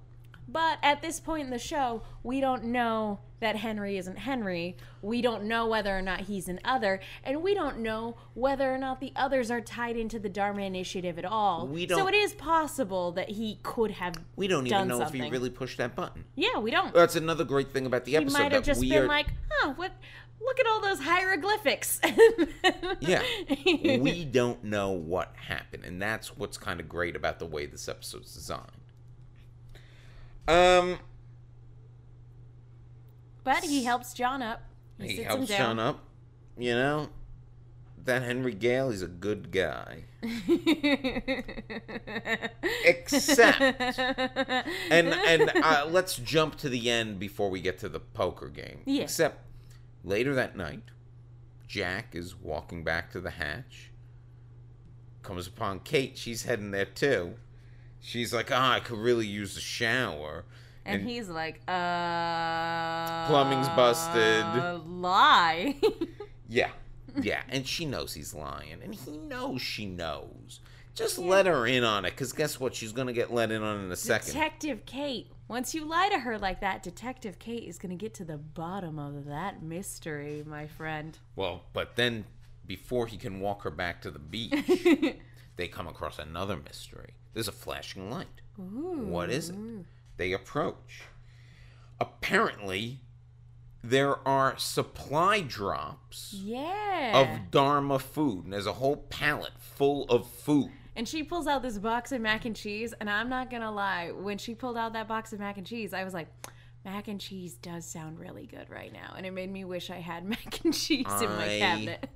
[0.47, 4.77] But at this point in the show, we don't know that Henry isn't Henry.
[5.03, 8.79] We don't know whether or not he's an other, and we don't know whether or
[8.79, 11.67] not the others are tied into the Dharma Initiative at all.
[11.67, 14.15] We so don't- so it is possible that he could have.
[14.37, 16.25] we don't even know if he really pushed that button.
[16.37, 16.95] Yeah, we don't.
[16.95, 19.07] That's another great thing about the he episode might have just been are.
[19.07, 19.93] like, "Huh, what?
[20.41, 22.01] Look at all those hieroglyphics."
[23.01, 23.23] yeah,
[23.99, 27.89] we don't know what happened, and that's what's kind of great about the way this
[27.89, 28.71] episode's designed.
[30.47, 30.99] Um,
[33.45, 34.63] but he helps John up.
[34.99, 36.05] He, he sits helps him John up.
[36.57, 37.09] You know,
[38.05, 40.05] that Henry Gale, is a good guy.
[42.85, 48.49] Except, and and uh, let's jump to the end before we get to the poker
[48.49, 48.81] game.
[48.85, 49.03] Yeah.
[49.03, 49.39] Except
[50.03, 50.83] later that night,
[51.67, 53.91] Jack is walking back to the hatch.
[55.23, 56.19] Comes upon Kate.
[56.19, 57.35] She's heading there too.
[58.05, 60.45] She's like, "Ah, I could really use a shower."
[60.87, 63.27] And, he's like, uh.
[63.27, 64.45] Plumbing's busted.
[64.87, 65.77] Lie.
[66.47, 66.69] Yeah.
[67.23, 67.41] Yeah.
[67.49, 68.83] And she knows he's lying.
[68.83, 70.61] And he knows she knows.
[70.95, 72.11] Just let her in on it.
[72.11, 72.75] Because guess what?
[72.75, 74.35] She's going to get let in on it in a second.
[74.35, 75.29] Detective Kate.
[75.49, 78.37] Once you lie to her like that, Detective Kate is going to get to the
[78.37, 81.19] bottom of that mystery, my friend.
[81.35, 82.27] well, but then
[82.67, 85.17] before he can walk her back to the beach,
[85.57, 87.15] they come across another mystery.
[87.35, 88.41] There's a flashing light.
[88.57, 89.57] What is it?
[90.17, 91.03] They approach.
[92.01, 93.01] apparently
[93.83, 97.13] there are supply drops Yeah.
[97.15, 100.71] of Dharma food, and there's a whole pallet full of food.
[100.97, 104.11] And she pulls out this box of mac and cheese, and I'm not gonna lie,
[104.13, 106.29] when she pulled out that box of mac and cheese, I was like,
[106.85, 110.01] mac and cheese does sound really good right now, and it made me wish I
[110.01, 112.09] had mac and cheese in my cabinet.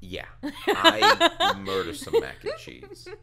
[0.00, 0.26] Yeah,
[0.66, 3.08] I murder some mac and cheese.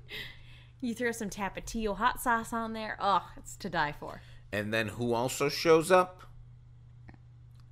[0.82, 4.22] You throw some tapatio hot sauce on there, oh, it's to die for.
[4.52, 6.24] And then who also shows up?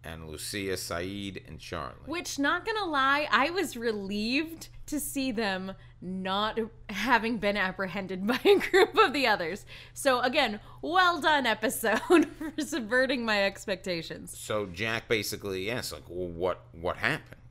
[0.03, 1.95] Ana Lucia, Sayid, and Charlie.
[2.05, 8.39] Which, not gonna lie, I was relieved to see them not having been apprehended by
[8.45, 9.65] a group of the others.
[9.93, 14.37] So again, well done episode for subverting my expectations.
[14.37, 17.41] So Jack basically asks, like, well, what what happened?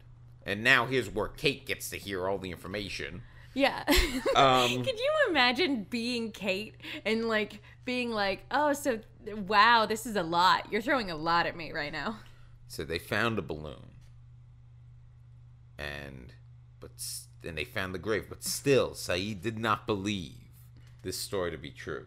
[0.45, 3.23] And now here's where Kate gets to hear all the information.
[3.57, 3.85] Yeah.
[4.37, 6.75] Um, Could you imagine being Kate
[7.07, 9.01] and like being like, "Oh, so
[9.49, 10.71] wow, this is a lot.
[10.71, 12.19] You're throwing a lot at me right now."
[12.69, 13.93] So they found a balloon,
[15.79, 16.33] and
[16.81, 16.91] but
[17.45, 20.33] and they found the grave, but still, Sayid did not believe
[21.03, 22.07] this story to be true.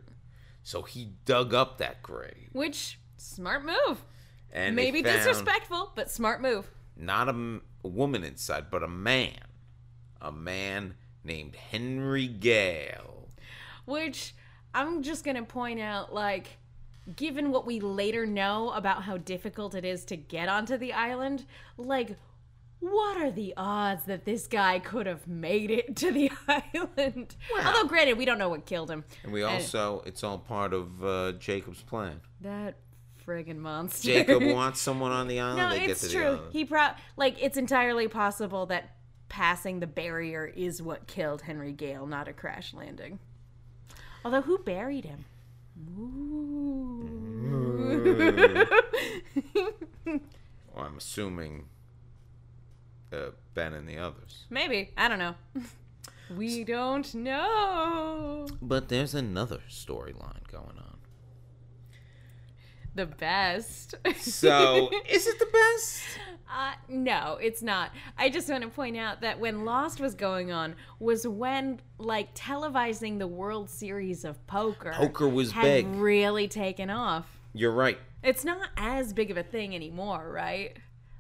[0.63, 4.03] So he dug up that grave, Which smart move.
[4.51, 6.69] and Maybe disrespectful, but smart move.
[6.95, 9.39] not a, m- a woman inside, but a man,
[10.21, 13.30] a man named Henry Gale.
[13.86, 14.36] Which
[14.74, 16.57] I'm just going to point out like
[17.15, 21.45] given what we later know about how difficult it is to get onto the island,
[21.78, 22.17] like
[22.80, 27.36] what are the odds that this guy could have made it to the island?
[27.65, 29.03] Although granted, we don't know what killed him.
[29.24, 32.22] And we also, it's all part of uh, Jacob's plan.
[32.41, 32.76] That
[33.26, 34.07] friggin' monster.
[34.07, 35.57] Jacob wants someone on the island.
[35.57, 36.39] No, it's true.
[36.51, 38.95] He pro like it's entirely possible that
[39.30, 43.19] passing the barrier is what killed Henry Gale, not a crash landing.
[44.25, 45.25] Although who buried him?
[50.75, 51.65] Well, I'm assuming
[53.13, 54.45] uh, Ben and the others.
[54.49, 55.36] Maybe I don't know.
[56.36, 58.47] we don't know.
[58.61, 60.97] But there's another storyline going on.
[62.95, 63.95] The best.
[64.17, 66.01] So, is it the best?
[66.51, 67.91] Uh, no, it's not.
[68.17, 72.33] I just want to point out that when Lost was going on was when like
[72.33, 74.91] televising the World Series of Poker.
[74.95, 75.87] Poker was had big.
[75.87, 77.39] really taken off.
[77.53, 77.99] You're right.
[78.23, 80.75] It's not as big of a thing anymore, right?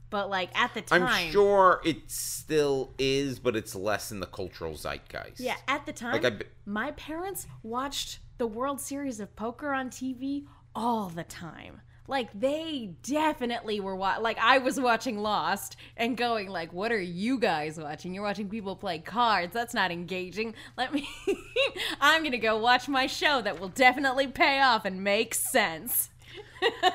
[0.09, 4.25] But like at the time, I'm sure it still is, but it's less in the
[4.25, 5.39] cultural zeitgeist.
[5.39, 9.89] Yeah, at the time, Like, I my parents watched the World Series of Poker on
[9.91, 11.81] TV all the time.
[12.09, 16.99] Like they definitely were wa- like I was watching Lost and going like what are
[16.99, 18.15] you guys watching?
[18.15, 19.53] You're watching people play cards.
[19.53, 20.55] That's not engaging.
[20.75, 21.07] Let me
[22.01, 26.09] I'm going to go watch my show that will definitely pay off and make sense.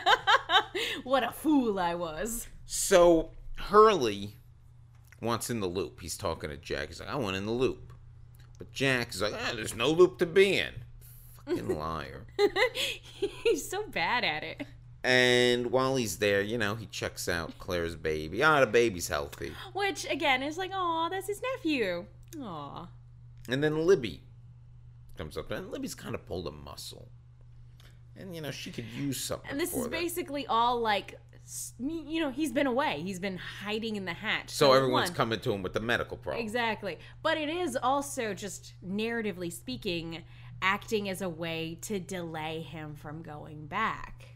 [1.05, 2.49] what a fool I was.
[2.67, 4.35] So, Hurley
[5.21, 6.01] wants in the loop.
[6.01, 6.89] He's talking to Jack.
[6.89, 7.93] He's like, I want in the loop.
[8.59, 10.73] But Jack is like, ah, there's no loop to be in.
[11.47, 12.27] Fucking liar.
[13.15, 14.67] He's so bad at it.
[15.05, 18.43] And while he's there, you know, he checks out Claire's baby.
[18.43, 19.53] Ah, the baby's healthy.
[19.75, 22.07] Which again is like, "Oh, that's his nephew."
[22.41, 22.89] Aw.
[23.49, 24.23] And then Libby
[25.19, 27.09] comes up, and Libby's kind of pulled a muscle.
[28.17, 29.51] And, you know, she could use something.
[29.51, 29.91] And this is that.
[29.91, 31.19] basically all like,
[31.79, 33.01] you know, he's been away.
[33.03, 34.51] He's been hiding in the hatch.
[34.51, 36.43] So everyone's one- coming to him with the medical problem.
[36.43, 36.99] Exactly.
[37.23, 40.23] But it is also just narratively speaking,
[40.63, 44.34] acting as a way to delay him from going back.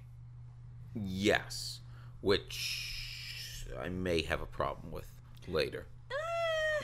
[0.94, 1.80] Yes.
[2.20, 5.06] Which I may have a problem with
[5.46, 5.86] later.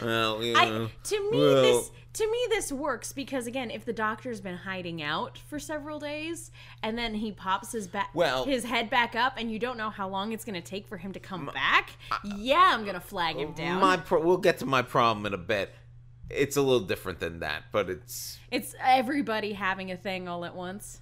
[0.02, 3.70] Well, you Uh, I, know, to me well, this to me this works because again
[3.70, 6.50] if the doctor's been hiding out for several days
[6.82, 9.90] and then he pops his back Well- his head back up and you don't know
[9.90, 11.90] how long it's going to take for him to come back
[12.36, 15.34] yeah i'm going to flag him down My pro- we'll get to my problem in
[15.34, 15.72] a bit.
[16.28, 20.57] It's a little different than that, but it's it's everybody having a thing all at
[20.57, 21.00] once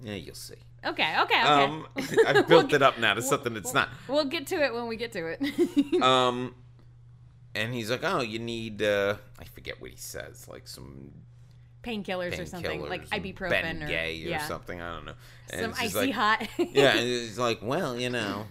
[0.00, 0.54] yeah, you'll see.
[0.84, 1.86] Okay okay okay Um,
[2.26, 3.88] I've built it up now to something that's not.
[4.08, 6.54] we'll get to it when we get to it Um,
[7.54, 11.12] and he's like, "Oh, you need uh, I forget what he says, like some
[11.82, 14.80] painkillers or something like ibuprofen or or yeah something.
[14.80, 15.14] I don't know.
[15.50, 18.46] And some icy like, hot yeah, and he's like, well, you know,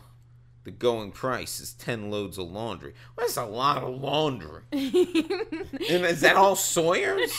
[0.66, 2.94] the going price is ten loads of laundry.
[3.16, 4.64] Well, that's a lot of laundry.
[4.72, 7.32] and is that all Sawyer's?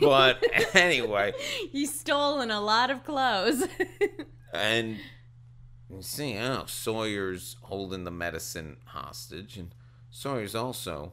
[0.00, 0.42] But
[0.74, 1.32] anyway,
[1.70, 3.66] he's stolen a lot of clothes
[4.54, 4.98] and
[5.90, 9.74] you see, oh, Sawyer's holding the medicine hostage, and
[10.10, 11.12] Sawyer's also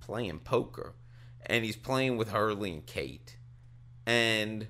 [0.00, 0.94] playing poker,
[1.44, 3.36] and he's playing with Hurley and Kate,
[4.06, 4.68] and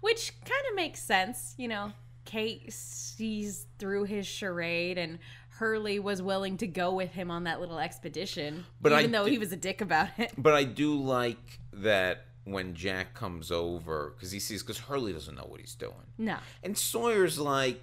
[0.00, 1.54] which kind of makes sense.
[1.58, 1.92] You know,
[2.24, 5.18] Kate sees through his charade, and
[5.62, 9.26] Hurley was willing to go with him on that little expedition, But I even though
[9.26, 10.32] do- he was a dick about it.
[10.36, 15.36] But I do like that when Jack comes over because he sees because Hurley doesn't
[15.36, 17.80] know what he's doing, No, and Sawyer's like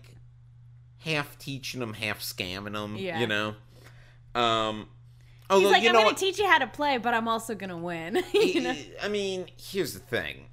[0.98, 2.98] half teaching him, half scamming him.
[2.98, 3.22] Yeah.
[3.22, 3.56] You know.
[4.36, 4.90] Um.
[5.50, 8.60] he's like, "I'm gonna teach you how to play, but I'm also gonna win." you
[8.60, 8.76] know?
[9.02, 10.48] I mean, here's the thing,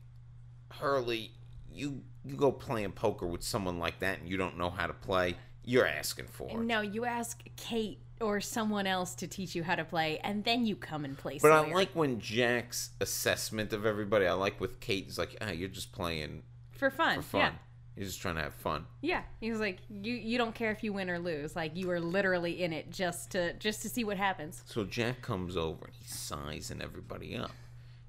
[0.70, 1.32] Hurley,
[1.72, 4.92] you you go playing poker with someone like that and you don't know how to
[4.94, 5.34] play,
[5.66, 6.62] you're asking for.
[6.62, 10.64] No, you ask Kate or someone else to teach you how to play, and then
[10.64, 11.38] you come and play.
[11.42, 14.26] But I like when Jack's assessment of everybody.
[14.26, 15.04] I like with Kate.
[15.04, 17.16] He's like, ah, you're just playing for fun.
[17.16, 17.40] for fun.
[17.40, 17.52] Yeah,
[17.96, 18.86] You're just trying to have fun.
[19.02, 19.22] yeah.
[19.40, 21.54] He was like, "You you don't care if you win or lose.
[21.56, 25.20] Like you are literally in it just to just to see what happens." So Jack
[25.20, 27.50] comes over and he's sizing everybody up,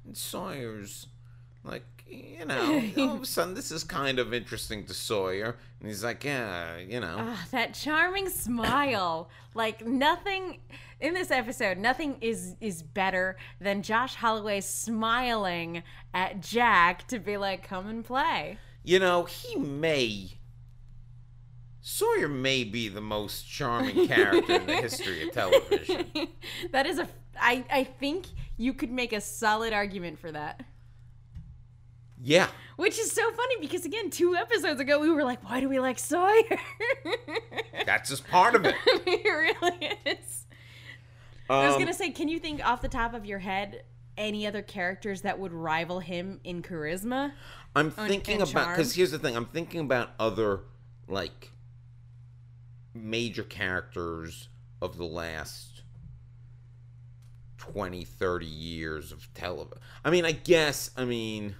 [0.05, 1.07] and Sawyer's
[1.63, 5.89] like, you know, all of a sudden this is kind of interesting to Sawyer, and
[5.89, 9.29] he's like, yeah, you know, Ah, that charming smile.
[9.53, 10.59] Like nothing
[10.99, 15.83] in this episode, nothing is is better than Josh Holloway smiling
[16.13, 20.29] at Jack to be like, "Come and play." you know, he may.
[21.81, 26.05] Sawyer may be the most charming character in the history of television.
[26.71, 27.07] that is a
[27.39, 28.27] I I think
[28.57, 30.63] you could make a solid argument for that.
[32.21, 32.47] Yeah,
[32.77, 35.79] Which is so funny because again, two episodes ago we were like, "Why do we
[35.79, 36.59] like Sawyer?"
[37.85, 38.75] that's just part of it.
[38.85, 40.45] it really is.
[41.49, 43.83] I was Um, gonna say, can you think off the top of your head
[44.17, 47.33] any other characters that would rival him in charisma?
[47.75, 49.35] I'm and thinking about because here's the thing.
[49.35, 50.61] I'm thinking about other
[51.07, 51.51] like
[52.95, 54.49] major characters
[54.81, 55.83] of the last
[57.59, 59.77] 20, 30 years of television.
[60.03, 60.89] I mean, I guess.
[60.97, 61.55] I mean.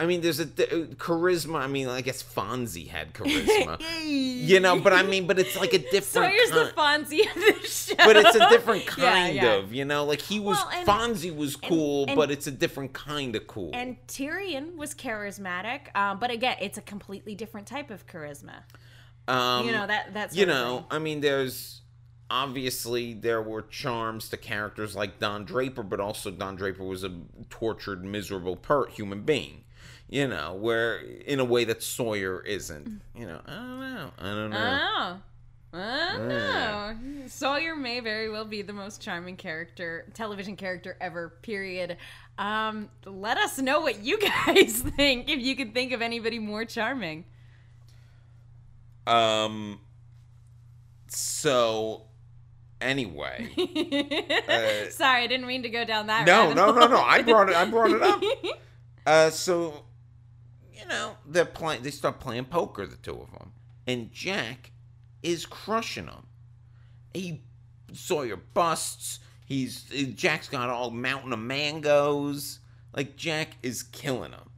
[0.00, 0.64] I mean, there's a di-
[0.96, 1.60] charisma.
[1.60, 4.80] I mean, I guess Fonzie had charisma, you know.
[4.80, 6.32] But I mean, but it's like a different.
[6.32, 7.94] Sawyer's the kind- Fonzie of the show.
[7.98, 9.52] but it's a different kind yeah.
[9.54, 10.04] of, you know.
[10.04, 13.46] Like he was Well, and- Fonzie was cool, and- but it's a different kind of
[13.46, 13.70] cool.
[13.72, 18.62] And Tyrion was charismatic, um, but again, it's a completely different type of charisma.
[19.28, 21.82] um, You know that that's you know, I mean, there's
[22.30, 27.12] obviously there were charms to characters like Don Draper, but also Don Draper was a
[27.48, 29.60] tortured, miserable per human being.
[30.14, 33.00] You know, where in a way that Sawyer isn't.
[33.16, 34.10] You know, I don't know.
[34.16, 34.80] I don't know.
[34.96, 35.76] Oh.
[35.76, 37.26] I don't know.
[37.26, 41.96] Sawyer may very well be the most charming character, television character ever, period.
[42.38, 46.64] Um, let us know what you guys think, if you can think of anybody more
[46.64, 47.24] charming.
[49.08, 49.80] Um.
[51.08, 52.02] So,
[52.80, 53.48] anyway,
[54.48, 57.00] Uh, Sorry, I didn't mean to go down that no, no, no, no.
[57.00, 57.56] I brought it.
[57.56, 58.22] I brought it up.
[59.06, 59.83] Uh, so,
[60.78, 61.82] you know, they're playing.
[61.82, 63.52] They start playing poker, the two of them,
[63.86, 64.72] and Jack
[65.22, 66.26] is crushing them.
[67.12, 67.42] He
[67.92, 69.20] Sawyer busts.
[69.46, 72.60] He's Jack's got all mountain of mangoes.
[72.96, 74.50] Like Jack is killing him,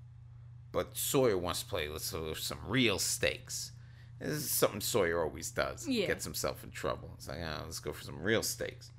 [0.72, 3.72] but Sawyer wants to play with some some real stakes.
[4.18, 5.86] This is something Sawyer always does.
[5.86, 6.06] Yeah.
[6.06, 7.10] Gets himself in trouble.
[7.16, 8.90] It's like, oh, let's go for some real stakes.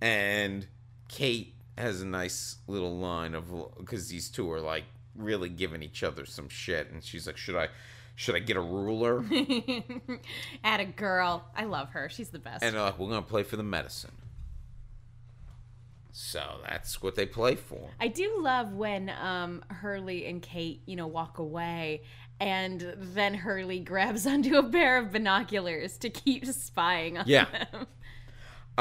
[0.00, 0.66] And
[1.08, 4.84] Kate has a nice little line of because these two are like
[5.16, 7.68] really giving each other some shit, and she's like, "Should I,
[8.14, 9.24] should I get a ruler?"
[10.64, 11.44] At a girl.
[11.56, 12.08] I love her.
[12.08, 12.62] She's the best.
[12.62, 14.12] and uh, we're gonna play for the medicine.
[16.12, 17.90] So that's what they play for.
[18.00, 22.02] I do love when um, Hurley and Kate, you know, walk away,
[22.40, 27.46] and then Hurley grabs onto a pair of binoculars to keep spying on Yeah.
[27.72, 27.86] them.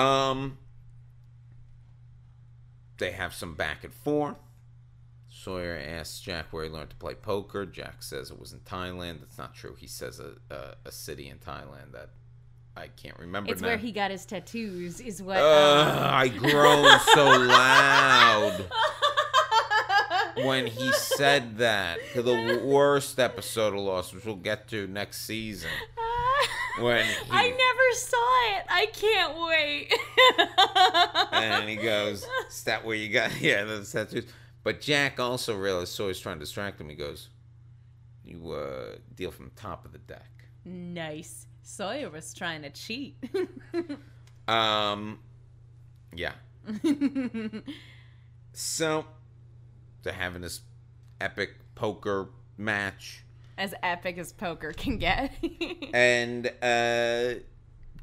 [0.02, 0.58] Um,
[3.00, 4.38] they have some back and forth.
[5.46, 7.68] Sawyer asks Jack where he learned to play poker.
[7.68, 9.20] Jack says it was in Thailand.
[9.20, 9.76] That's not true.
[9.78, 12.10] He says a, a, a city in Thailand that
[12.76, 13.68] I can't remember It's now.
[13.68, 15.38] where he got his tattoos, is what.
[15.38, 18.66] Ugh, um, I groaned so loud
[20.48, 22.00] when he said that.
[22.14, 25.70] To the worst episode of Lost, which we'll get to next season.
[26.80, 28.66] When he, I never saw it.
[28.68, 31.32] I can't wait.
[31.32, 33.40] and he goes, "Is that where you got?
[33.40, 34.26] Yeah, that's tattoos."
[34.66, 36.90] But Jack also realized Sawyer's trying to distract him.
[36.90, 37.30] He goes,
[38.26, 40.30] "You uh, deal from the top of the deck."
[40.66, 41.46] nice.
[41.62, 43.16] Sawyer was trying to cheat.
[44.48, 45.20] Um,
[46.14, 46.34] yeah.
[48.54, 49.06] so
[50.04, 50.62] they're having this
[51.20, 53.24] epic poker match,
[53.58, 55.32] as epic as poker can get.
[55.96, 57.40] and uh,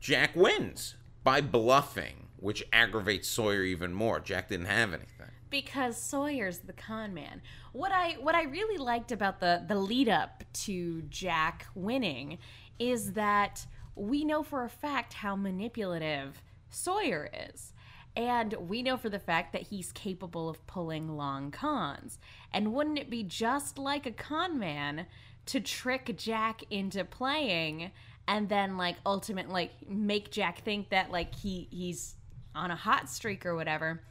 [0.00, 4.18] Jack wins by bluffing, which aggravates Sawyer even more.
[4.18, 5.30] Jack didn't have anything.
[5.52, 7.40] Because Sawyer's the con man.
[7.70, 12.38] What I what I really liked about the the lead up to Jack winning
[12.80, 17.72] is that we know for a fact how manipulative Sawyer is.
[18.16, 22.18] And we know for the fact that he's capable of pulling long cons.
[22.52, 25.06] And wouldn't it be just like a con man
[25.46, 27.90] to trick Jack into playing
[28.28, 32.14] and then like ultimately like make Jack think that like he he's
[32.54, 34.02] on a hot streak or whatever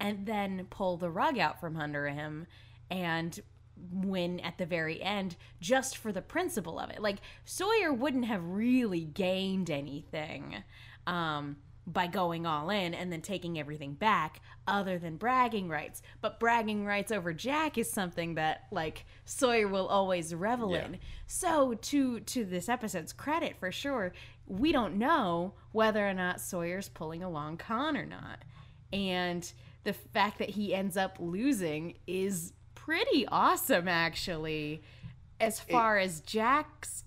[0.00, 2.46] and then pull the rug out from under him
[2.90, 3.40] and
[3.92, 7.00] win at the very end just for the principle of it.
[7.00, 10.56] Like Sawyer wouldn't have really gained anything
[11.06, 16.02] um, by going all in and then taking everything back other than bragging rights.
[16.20, 20.86] But bragging rights over Jack is something that like Sawyer will always revel Yeah.
[20.86, 20.98] in.
[21.26, 24.12] So to to this episode's credit for sure,
[24.46, 28.44] we don't know whether or not Sawyer's pulling a long con or not.
[28.92, 29.50] And
[29.84, 34.82] the fact that he ends up losing is pretty awesome actually
[35.40, 37.04] as far as Jack's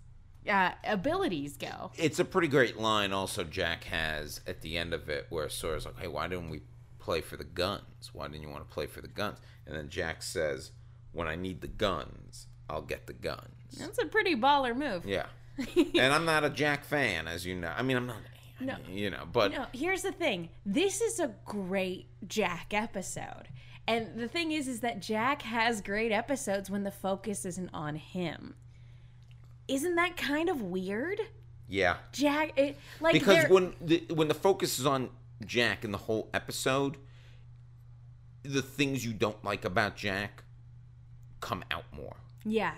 [0.50, 1.92] uh, abilities go.
[1.98, 5.86] It's a pretty great line also Jack has at the end of it where Sawyer's
[5.86, 6.62] like, Hey, why didn't we
[7.00, 8.12] play for the guns?
[8.14, 9.40] Why didn't you want to play for the guns?
[9.66, 10.72] And then Jack says,
[11.12, 13.78] When I need the guns, I'll get the guns.
[13.78, 15.06] That's a pretty baller move.
[15.06, 15.26] Yeah.
[15.76, 17.74] and I'm not a Jack fan, as you know.
[17.76, 18.18] I mean I'm not
[18.62, 18.76] No.
[18.90, 20.50] you know, but No, here's the thing.
[20.66, 23.50] This is a great Jack episode.
[23.88, 27.96] And the thing is is that Jack has great episodes when the focus isn't on
[27.96, 28.56] him.
[29.68, 31.20] Isn't that kind of weird?
[31.68, 31.96] yeah.
[32.12, 35.10] Jack it, like because when the when the focus is on
[35.46, 36.98] Jack in the whole episode,
[38.44, 40.44] the things you don't like about Jack
[41.40, 42.18] come out more.
[42.44, 42.74] Yeah.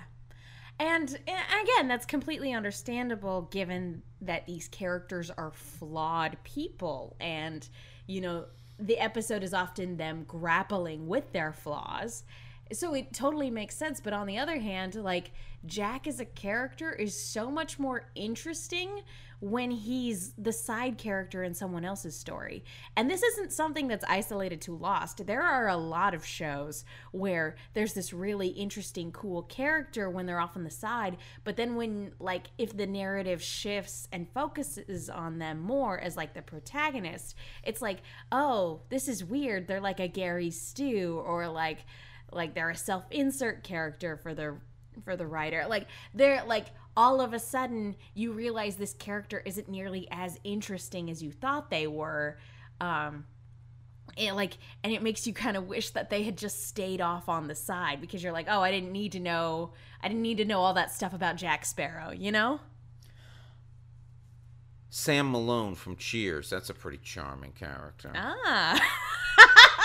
[0.80, 7.16] And uh, again, that's completely understandable given that these characters are flawed people.
[7.20, 7.68] And,
[8.08, 8.46] you know,
[8.80, 12.24] the episode is often them grappling with their flaws.
[12.72, 14.00] So it totally makes sense.
[14.02, 15.32] But on the other hand, like,
[15.66, 19.02] Jack as a character is so much more interesting
[19.44, 22.64] when he's the side character in someone else's story.
[22.96, 25.26] And this isn't something that's isolated to Lost.
[25.28, 30.40] There are a lot of shows where there's this really interesting, cool character when they're
[30.40, 35.40] off on the side, but then when, like, if the narrative shifts and focuses on
[35.40, 38.00] them more as, like, the protagonist, it's like,
[38.32, 39.68] oh, this is weird.
[39.68, 41.80] They're like a Gary Stu or like,
[42.32, 44.56] like they're a self-insert character for the
[45.04, 45.66] for the writer.
[45.68, 51.10] Like they're like all of a sudden you realize this character isn't nearly as interesting
[51.10, 52.38] as you thought they were.
[52.82, 53.26] Um
[54.18, 57.30] it like and it makes you kind of wish that they had just stayed off
[57.30, 59.72] on the side because you're like oh i didn't need to know
[60.02, 62.60] i didn't need to know all that stuff about jack sparrow you know?
[64.90, 68.12] Sam Malone from Cheers, that's a pretty charming character.
[68.16, 68.80] ah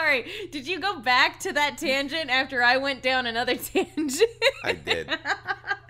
[0.00, 4.30] sorry did you go back to that tangent after i went down another tangent
[4.62, 5.10] I did.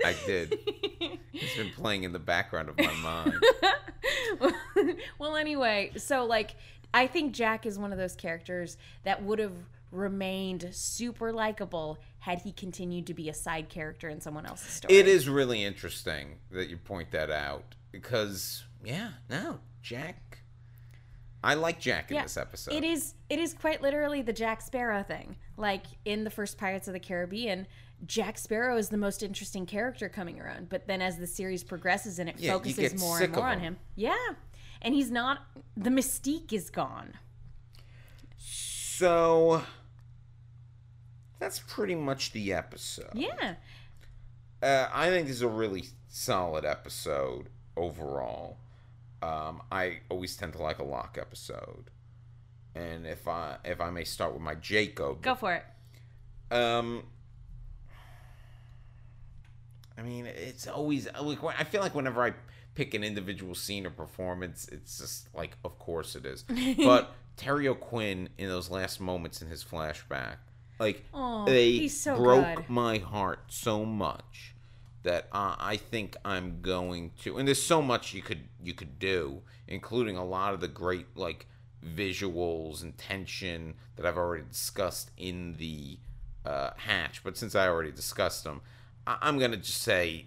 [0.05, 0.59] I did.
[1.33, 3.43] It's been playing in the background of my mind.
[5.19, 6.55] well, anyway, so like,
[6.93, 9.55] I think Jack is one of those characters that would have
[9.91, 14.95] remained super likable had he continued to be a side character in someone else's story.
[14.95, 20.40] It is really interesting that you point that out because, yeah, no, Jack.
[21.43, 22.75] I like Jack in Yeah, this episode.
[22.75, 23.15] It is.
[23.31, 25.37] It is quite literally the Jack Sparrow thing.
[25.57, 27.67] Like in the first Pirates of the Caribbean,
[28.07, 30.69] Jack Sparrow is the most interesting character coming around.
[30.69, 33.75] But then as the series progresses and it Yeah, focuses more and more on him.
[33.75, 34.17] him, yeah,
[34.83, 35.41] and he's not.
[35.77, 37.15] The mystique is gone.
[38.37, 39.63] So
[41.39, 43.11] that's pretty much the episode.
[43.15, 43.55] Yeah.
[44.63, 48.59] Uh, I think this is a really solid episode overall.
[49.23, 51.91] Um, I always tend to like a Locke episode,
[52.75, 55.65] and if I if I may start with my Jacob, Go for it.
[56.55, 57.05] Um,
[59.99, 62.33] I mean, it's always like I feel like whenever I
[62.75, 66.45] pick an individual scene or performance, it's just like, of course it is.
[66.79, 70.37] but Terry O'Quinn in those last moments in his flashback,
[70.79, 71.05] like
[71.47, 72.71] they so broke good.
[72.71, 74.55] my heart so much
[75.03, 77.39] that uh, I think I'm going to.
[77.39, 81.07] And there's so much you could you could do, including a lot of the great
[81.17, 81.47] like
[81.85, 85.99] visuals and tension that I've already discussed in the
[86.45, 87.23] uh, hatch.
[87.25, 88.61] But since I already discussed them,
[89.07, 90.27] I- I'm gonna just say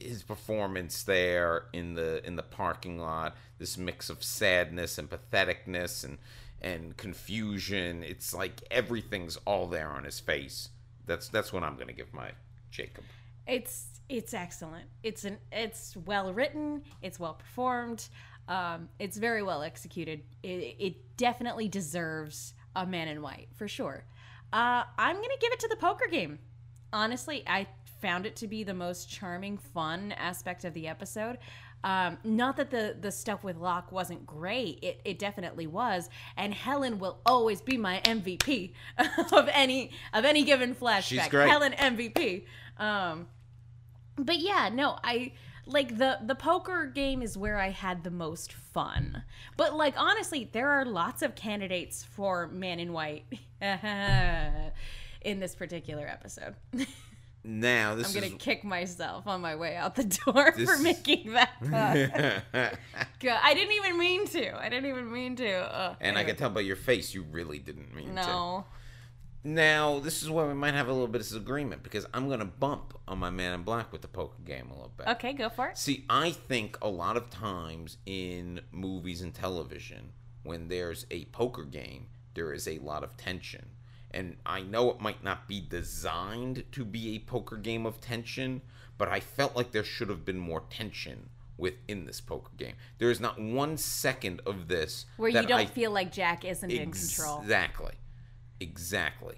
[0.00, 6.04] his performance there in the in the parking lot, this mix of sadness and patheticness
[6.04, 6.18] and
[6.60, 8.02] and confusion.
[8.02, 10.70] It's like everything's all there on his face.
[11.06, 12.32] That's that's what I'm gonna give my
[12.70, 13.04] Jacob.
[13.48, 14.86] It's it's excellent.
[15.02, 16.82] It's an it's well written.
[17.02, 18.08] It's well performed.
[18.46, 20.22] Um, it's very well executed.
[20.42, 24.04] It, it definitely deserves a man in white for sure.
[24.52, 26.38] Uh, I'm gonna give it to the poker game.
[26.92, 27.66] Honestly, I
[28.00, 31.38] found it to be the most charming, fun aspect of the episode.
[31.84, 34.80] Um, not that the the stuff with Locke wasn't great.
[34.82, 36.08] It it definitely was.
[36.36, 38.72] And Helen will always be my MVP
[39.32, 41.02] of any of any given flashback.
[41.02, 41.48] She's great.
[41.48, 42.44] Helen MVP.
[42.78, 43.26] Um,
[44.18, 45.32] but yeah, no, I
[45.66, 49.22] like the the poker game is where I had the most fun.
[49.56, 53.24] But like honestly, there are lots of candidates for Man in White
[55.22, 56.54] in this particular episode.
[57.44, 60.78] Now this I'm gonna is kick myself on my way out the door This for
[60.82, 61.52] making that.
[63.20, 63.40] cut.
[63.42, 64.58] I didn't even mean to.
[64.60, 65.50] I didn't even mean to.
[65.50, 66.32] Uh, and I anyway.
[66.32, 68.14] can tell by your face you really didn't mean to.
[68.14, 68.64] no.
[69.48, 72.40] Now, this is where we might have a little bit of disagreement because I'm going
[72.40, 75.06] to bump on my Man in Black with the poker game a little bit.
[75.08, 75.78] Okay, go for it.
[75.78, 81.64] See, I think a lot of times in movies and television, when there's a poker
[81.64, 83.64] game, there is a lot of tension.
[84.10, 88.60] And I know it might not be designed to be a poker game of tension,
[88.98, 92.74] but I felt like there should have been more tension within this poker game.
[92.98, 96.70] There is not one second of this Where you don't I feel like Jack isn't
[96.70, 97.40] in control.
[97.40, 97.94] Exactly.
[98.60, 99.36] Exactly.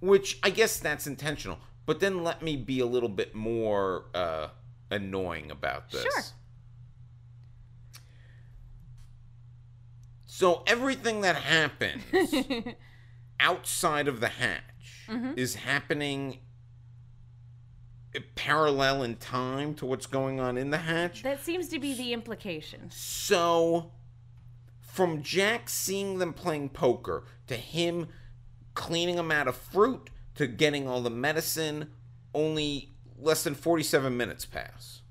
[0.00, 1.58] Which I guess that's intentional.
[1.86, 4.48] But then let me be a little bit more uh,
[4.90, 6.02] annoying about this.
[6.02, 6.22] Sure.
[10.26, 12.02] So everything that happens
[13.40, 14.62] outside of the hatch
[15.08, 15.32] Mm-hmm.
[15.36, 16.38] is happening
[18.36, 21.24] parallel in time to what's going on in the hatch.
[21.24, 22.88] That seems to be the implication.
[22.92, 23.90] So,
[24.78, 28.06] from Jack seeing them playing poker to him
[28.80, 31.90] cleaning them out of fruit to getting all the medicine,
[32.32, 35.02] only less than 47 minutes pass.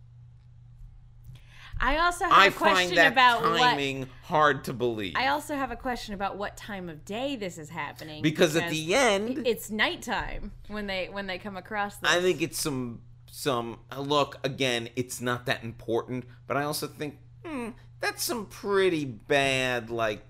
[1.79, 3.59] I also have I a question find that about what.
[3.59, 5.13] timing hard to believe.
[5.15, 8.23] I also have a question about what time of day this is happening.
[8.23, 12.09] because at the end, it's nighttime when they when they come across this.
[12.09, 14.89] I think it's some some look again.
[14.95, 17.69] It's not that important, but I also think hmm,
[18.01, 20.25] that's some pretty bad like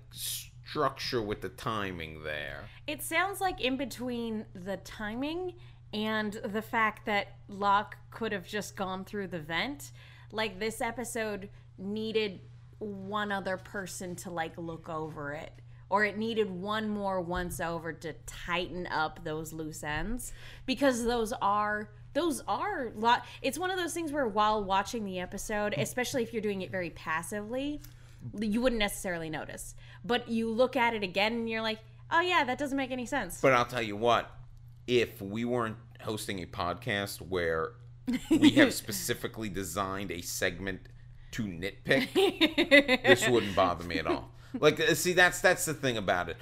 [0.70, 2.64] structure with the timing there.
[2.86, 5.54] It sounds like in between the timing
[5.92, 9.90] and the fact that Locke could have just gone through the vent,
[10.30, 12.40] like this episode needed
[12.78, 15.52] one other person to like look over it.
[15.88, 20.32] Or it needed one more once over to tighten up those loose ends
[20.64, 23.24] because those are those are lot.
[23.42, 26.70] It's one of those things where while watching the episode, especially if you're doing it
[26.70, 27.80] very passively,
[28.38, 29.74] you wouldn't necessarily notice.
[30.04, 31.78] But you look at it again and you're like,
[32.10, 33.40] oh yeah, that doesn't make any sense.
[33.40, 34.30] But I'll tell you what,
[34.86, 37.72] if we weren't hosting a podcast where
[38.30, 40.80] we have specifically designed a segment
[41.32, 44.30] to nitpick, this wouldn't bother me at all.
[44.58, 46.36] Like, uh, see, that's that's the thing about it.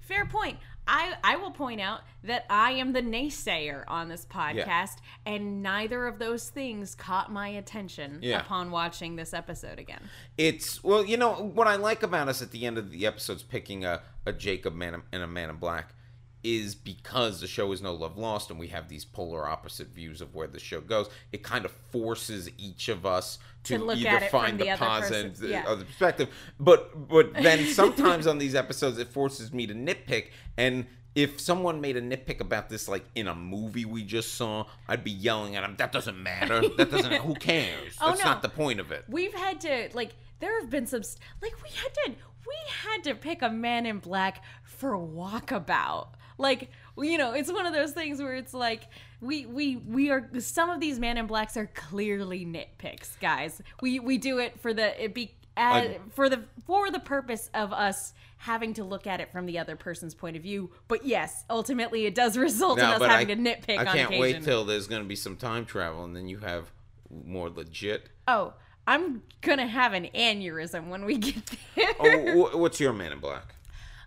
[0.00, 0.56] Fair point.
[0.86, 6.06] I, I will point out that I am the naysayer on this podcast, and neither
[6.06, 8.40] of those things caught my attention Yeah.
[8.40, 10.02] upon watching this episode again.
[10.36, 13.42] It's well, you know what I like about us at the end of the episodes
[13.42, 15.94] picking a, a Jacob man and a man in black
[16.42, 20.20] is because the show is no love lost and we have these polar opposite views
[20.20, 21.08] of where the show goes.
[21.32, 24.64] It kind of forces each of us to, To either at it from find the
[24.64, 25.64] the, positive person- yeah.
[25.66, 26.28] other perspective,
[26.58, 30.86] but but then sometimes on these episodes it forces me to nitpick and.
[31.12, 35.02] If someone made a nitpick about this, like in a movie we just saw, I'd
[35.02, 35.74] be yelling at them.
[35.76, 36.62] That doesn't matter.
[36.76, 37.12] That doesn't.
[37.14, 37.96] Who cares?
[38.00, 38.26] Oh, That's no.
[38.30, 39.06] not the point of it.
[39.08, 41.02] We've had to like there have been some
[41.42, 42.10] like we had to
[42.46, 46.10] we had to pick a man in black for walkabout.
[46.40, 48.84] Like you know, it's one of those things where it's like
[49.20, 53.60] we we we are some of these man in blacks are clearly nitpicks, guys.
[53.80, 57.50] We we do it for the it be as, I- for the for the purpose
[57.54, 60.70] of us having to look at it from the other person's point of view.
[60.88, 64.20] But yes, ultimately it does result in us having I, to nitpick I can't occasion.
[64.20, 66.72] wait till there's going to be some time travel, and then you have
[67.10, 68.08] more legit.
[68.26, 68.54] oh,
[68.86, 71.88] I'm gonna have an aneurysm when we get there.
[72.00, 73.54] Oh, what's your Man in Black?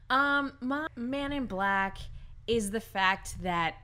[0.10, 1.98] Um, my Man in Black
[2.48, 3.76] is the fact that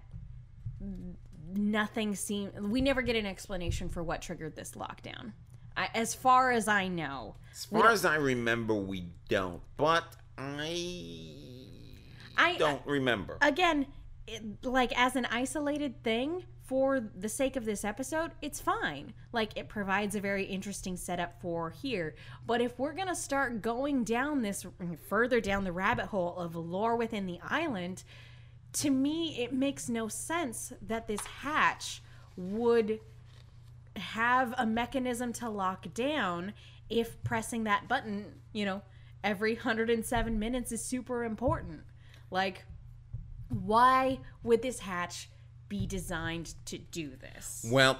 [1.53, 2.53] nothing seems.
[2.59, 5.33] We never get an explanation for what triggered this lockdown.
[5.77, 11.35] I, as far as I know, As far as I remember, we don't, but I
[12.37, 13.37] I uh, don't remember.
[13.41, 13.85] again,
[14.27, 19.13] it, like as an isolated thing for the sake of this episode, it's fine.
[19.31, 22.15] Like it provides a very interesting setup for here.
[22.45, 24.65] But if we're gonna start going down this
[25.07, 28.03] further down the rabbit hole of lore within the island,
[28.73, 32.01] to me it makes no sense that this hatch
[32.35, 32.99] would
[33.95, 36.53] have a mechanism to lock down
[36.89, 38.81] if pressing that button, you know,
[39.23, 41.81] every 107 minutes is super important.
[42.31, 42.65] Like,
[43.49, 45.29] why would this hatch
[45.67, 47.65] be designed to do this?
[47.69, 47.99] Well,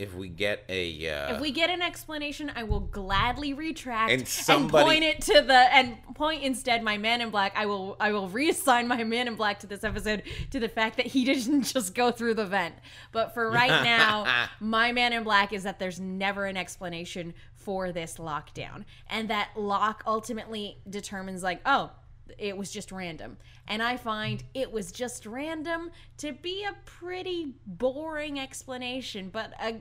[0.00, 4.26] if we get a uh, If we get an explanation, I will gladly retract And
[4.48, 7.52] and, point it to the and point instead my man in black.
[7.54, 10.22] I will I will reassign my man in black to this episode
[10.52, 12.76] to the fact that he didn't just go through the vent.
[13.12, 17.92] But for right now, my man in black is that there's never an explanation for
[17.92, 21.90] this lockdown, and that Locke ultimately determines like oh.
[22.38, 23.36] It was just random.
[23.68, 29.72] And I find it was just random to be a pretty boring explanation, but uh,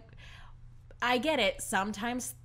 [1.02, 1.62] I get it.
[1.62, 2.36] Sometimes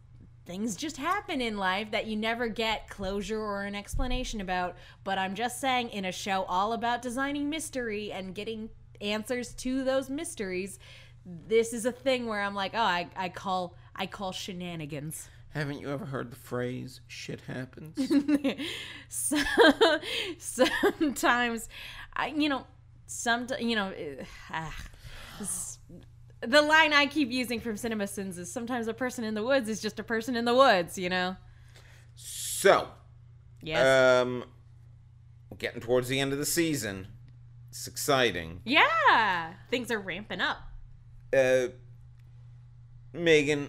[0.47, 4.77] things just happen in life that you never get closure or an explanation about.
[5.03, 8.71] But I'm just saying, in a show all about designing mystery and getting
[9.01, 10.79] answers to those mysteries,
[11.25, 15.29] this is a thing where I'm like, oh, I, I call I call shenanigans.
[15.55, 17.97] Haven't you ever heard the phrase "shit happens"?
[19.09, 19.37] So,
[20.39, 21.69] sometimes,
[22.15, 22.67] I you know,
[23.07, 23.93] some you know,
[24.53, 24.71] uh,
[26.41, 29.69] the line I keep using from Cinema Sins is sometimes a person in the woods
[29.69, 30.99] is just a person in the woods.
[30.99, 31.37] You know.
[32.17, 32.89] so,
[33.63, 34.23] Yes.
[34.23, 34.45] um,
[35.51, 37.09] we're getting towards the end of the season.
[37.71, 38.61] It's exciting.
[38.65, 39.55] yeah.
[39.71, 40.59] Things are ramping up.
[41.37, 41.69] Uh,
[43.13, 43.69] Megan,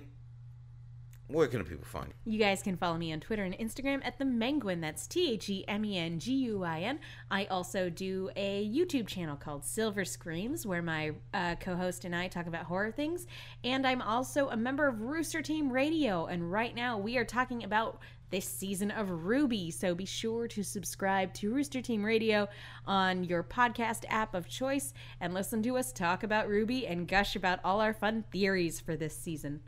[1.28, 2.34] where can people find you?
[2.34, 4.82] You guys can follow me on Twitter and Instagram at the Menguin.
[4.82, 7.00] That's T H E M E N G U I N.
[7.32, 12.28] I also do a YouTube channel called Silver Screams, where my uh, co-host and I
[12.28, 13.26] talk about horror things.
[13.64, 16.28] And I'm also a member of Rooster Team Radio.
[16.28, 18.00] And right now we are talking about
[18.30, 19.74] this season of RWBY.
[19.74, 22.48] So be sure to subscribe to Rooster Team Radio
[22.86, 27.36] on your podcast app of choice and listen to us talk about RWBY and gush
[27.36, 29.62] about all our fun theories for this season.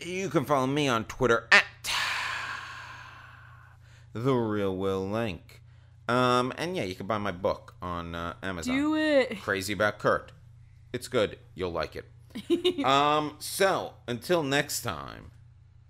[0.00, 1.64] You can follow me on Twitter at
[4.12, 5.60] the real Will Link.
[6.08, 8.76] Um, and yeah, you can buy my book on uh, Amazon.
[8.94, 9.40] it.
[9.40, 10.30] Crazy about Kurt.
[10.92, 11.38] It's good.
[11.54, 12.84] You'll like it.
[12.84, 15.32] um, so until next time,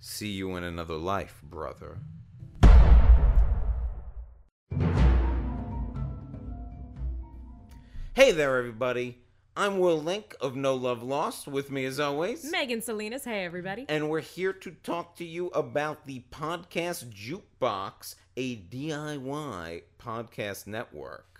[0.00, 1.98] see you in another life, brother.
[8.14, 9.18] Hey there, everybody.
[9.58, 11.48] I'm Will Link of No Love Lost.
[11.48, 13.24] With me, as always, Megan Salinas.
[13.24, 13.86] Hey, everybody.
[13.88, 21.37] and we're here to talk to you about the podcast Jukebox, a DIY podcast network.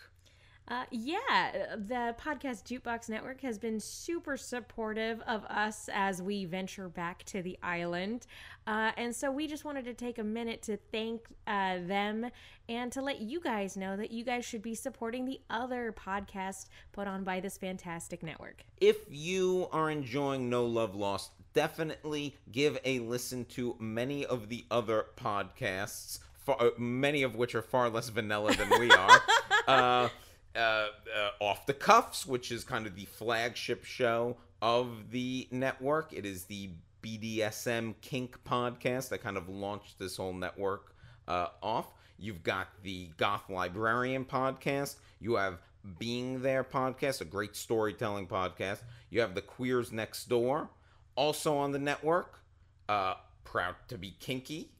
[0.68, 6.90] Uh, yeah, the podcast Jukebox Network has been super supportive of us as we venture
[6.90, 8.26] back to the island.
[8.66, 12.30] Uh, and so we just wanted to take a minute to thank uh, them
[12.68, 16.66] and to let you guys know that you guys should be supporting the other podcasts
[16.92, 18.62] put on by this fantastic network.
[18.78, 24.66] If you are enjoying No Love Lost, definitely give a listen to many of the
[24.70, 29.22] other podcasts, far, uh, many of which are far less vanilla than we are.
[30.58, 36.12] uh, uh, Off the Cuffs, which is kind of the flagship show of the network.
[36.12, 36.70] It is the
[37.02, 40.94] BDSM kink podcast that kind of launched this whole network
[41.28, 41.92] uh, off.
[42.18, 44.96] You've got the Goth Librarian podcast.
[45.20, 45.58] You have
[45.98, 48.80] Being There podcast, a great storytelling podcast.
[49.10, 50.68] You have the Queers Next Door,
[51.14, 52.40] also on the network.
[52.88, 53.14] Uh,
[53.44, 54.72] Proud to be Kinky,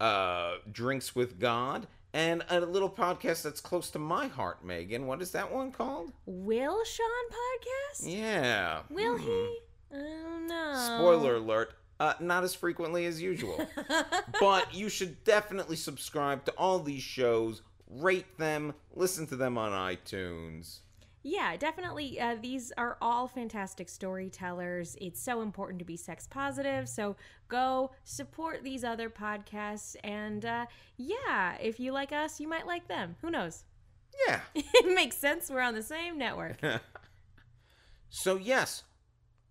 [0.00, 5.06] uh, Drinks with God, and a little podcast that's close to my heart, Megan.
[5.06, 6.12] What is that one called?
[6.24, 8.10] Will Sean podcast?
[8.10, 8.80] Yeah.
[8.88, 9.24] Will Hmm.
[9.24, 9.58] he?
[9.92, 10.72] I don't know.
[10.96, 11.74] Spoiler alert.
[12.00, 13.66] Uh, not as frequently as usual.
[14.40, 19.70] but you should definitely subscribe to all these shows, rate them, listen to them on
[19.72, 20.78] iTunes.
[21.26, 22.20] Yeah, definitely.
[22.20, 24.94] Uh, these are all fantastic storytellers.
[25.00, 26.86] It's so important to be sex positive.
[26.86, 27.16] So
[27.48, 29.96] go support these other podcasts.
[30.04, 30.66] And uh,
[30.98, 33.16] yeah, if you like us, you might like them.
[33.22, 33.64] Who knows?
[34.28, 34.40] Yeah.
[34.54, 35.50] it makes sense.
[35.50, 36.58] We're on the same network.
[38.16, 38.84] So, yes,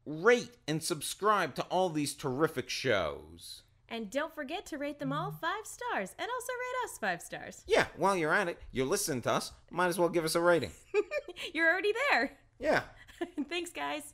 [0.05, 3.63] rate and subscribe to all these terrific shows.
[3.89, 5.39] And don't forget to rate them all mm-hmm.
[5.39, 7.63] five stars and also rate us five stars.
[7.67, 10.41] Yeah, while you're at it, you're listening to us, might as well give us a
[10.41, 10.71] rating.
[11.53, 12.37] You're already there.
[12.59, 12.81] Yeah.
[13.49, 14.13] Thanks, guys.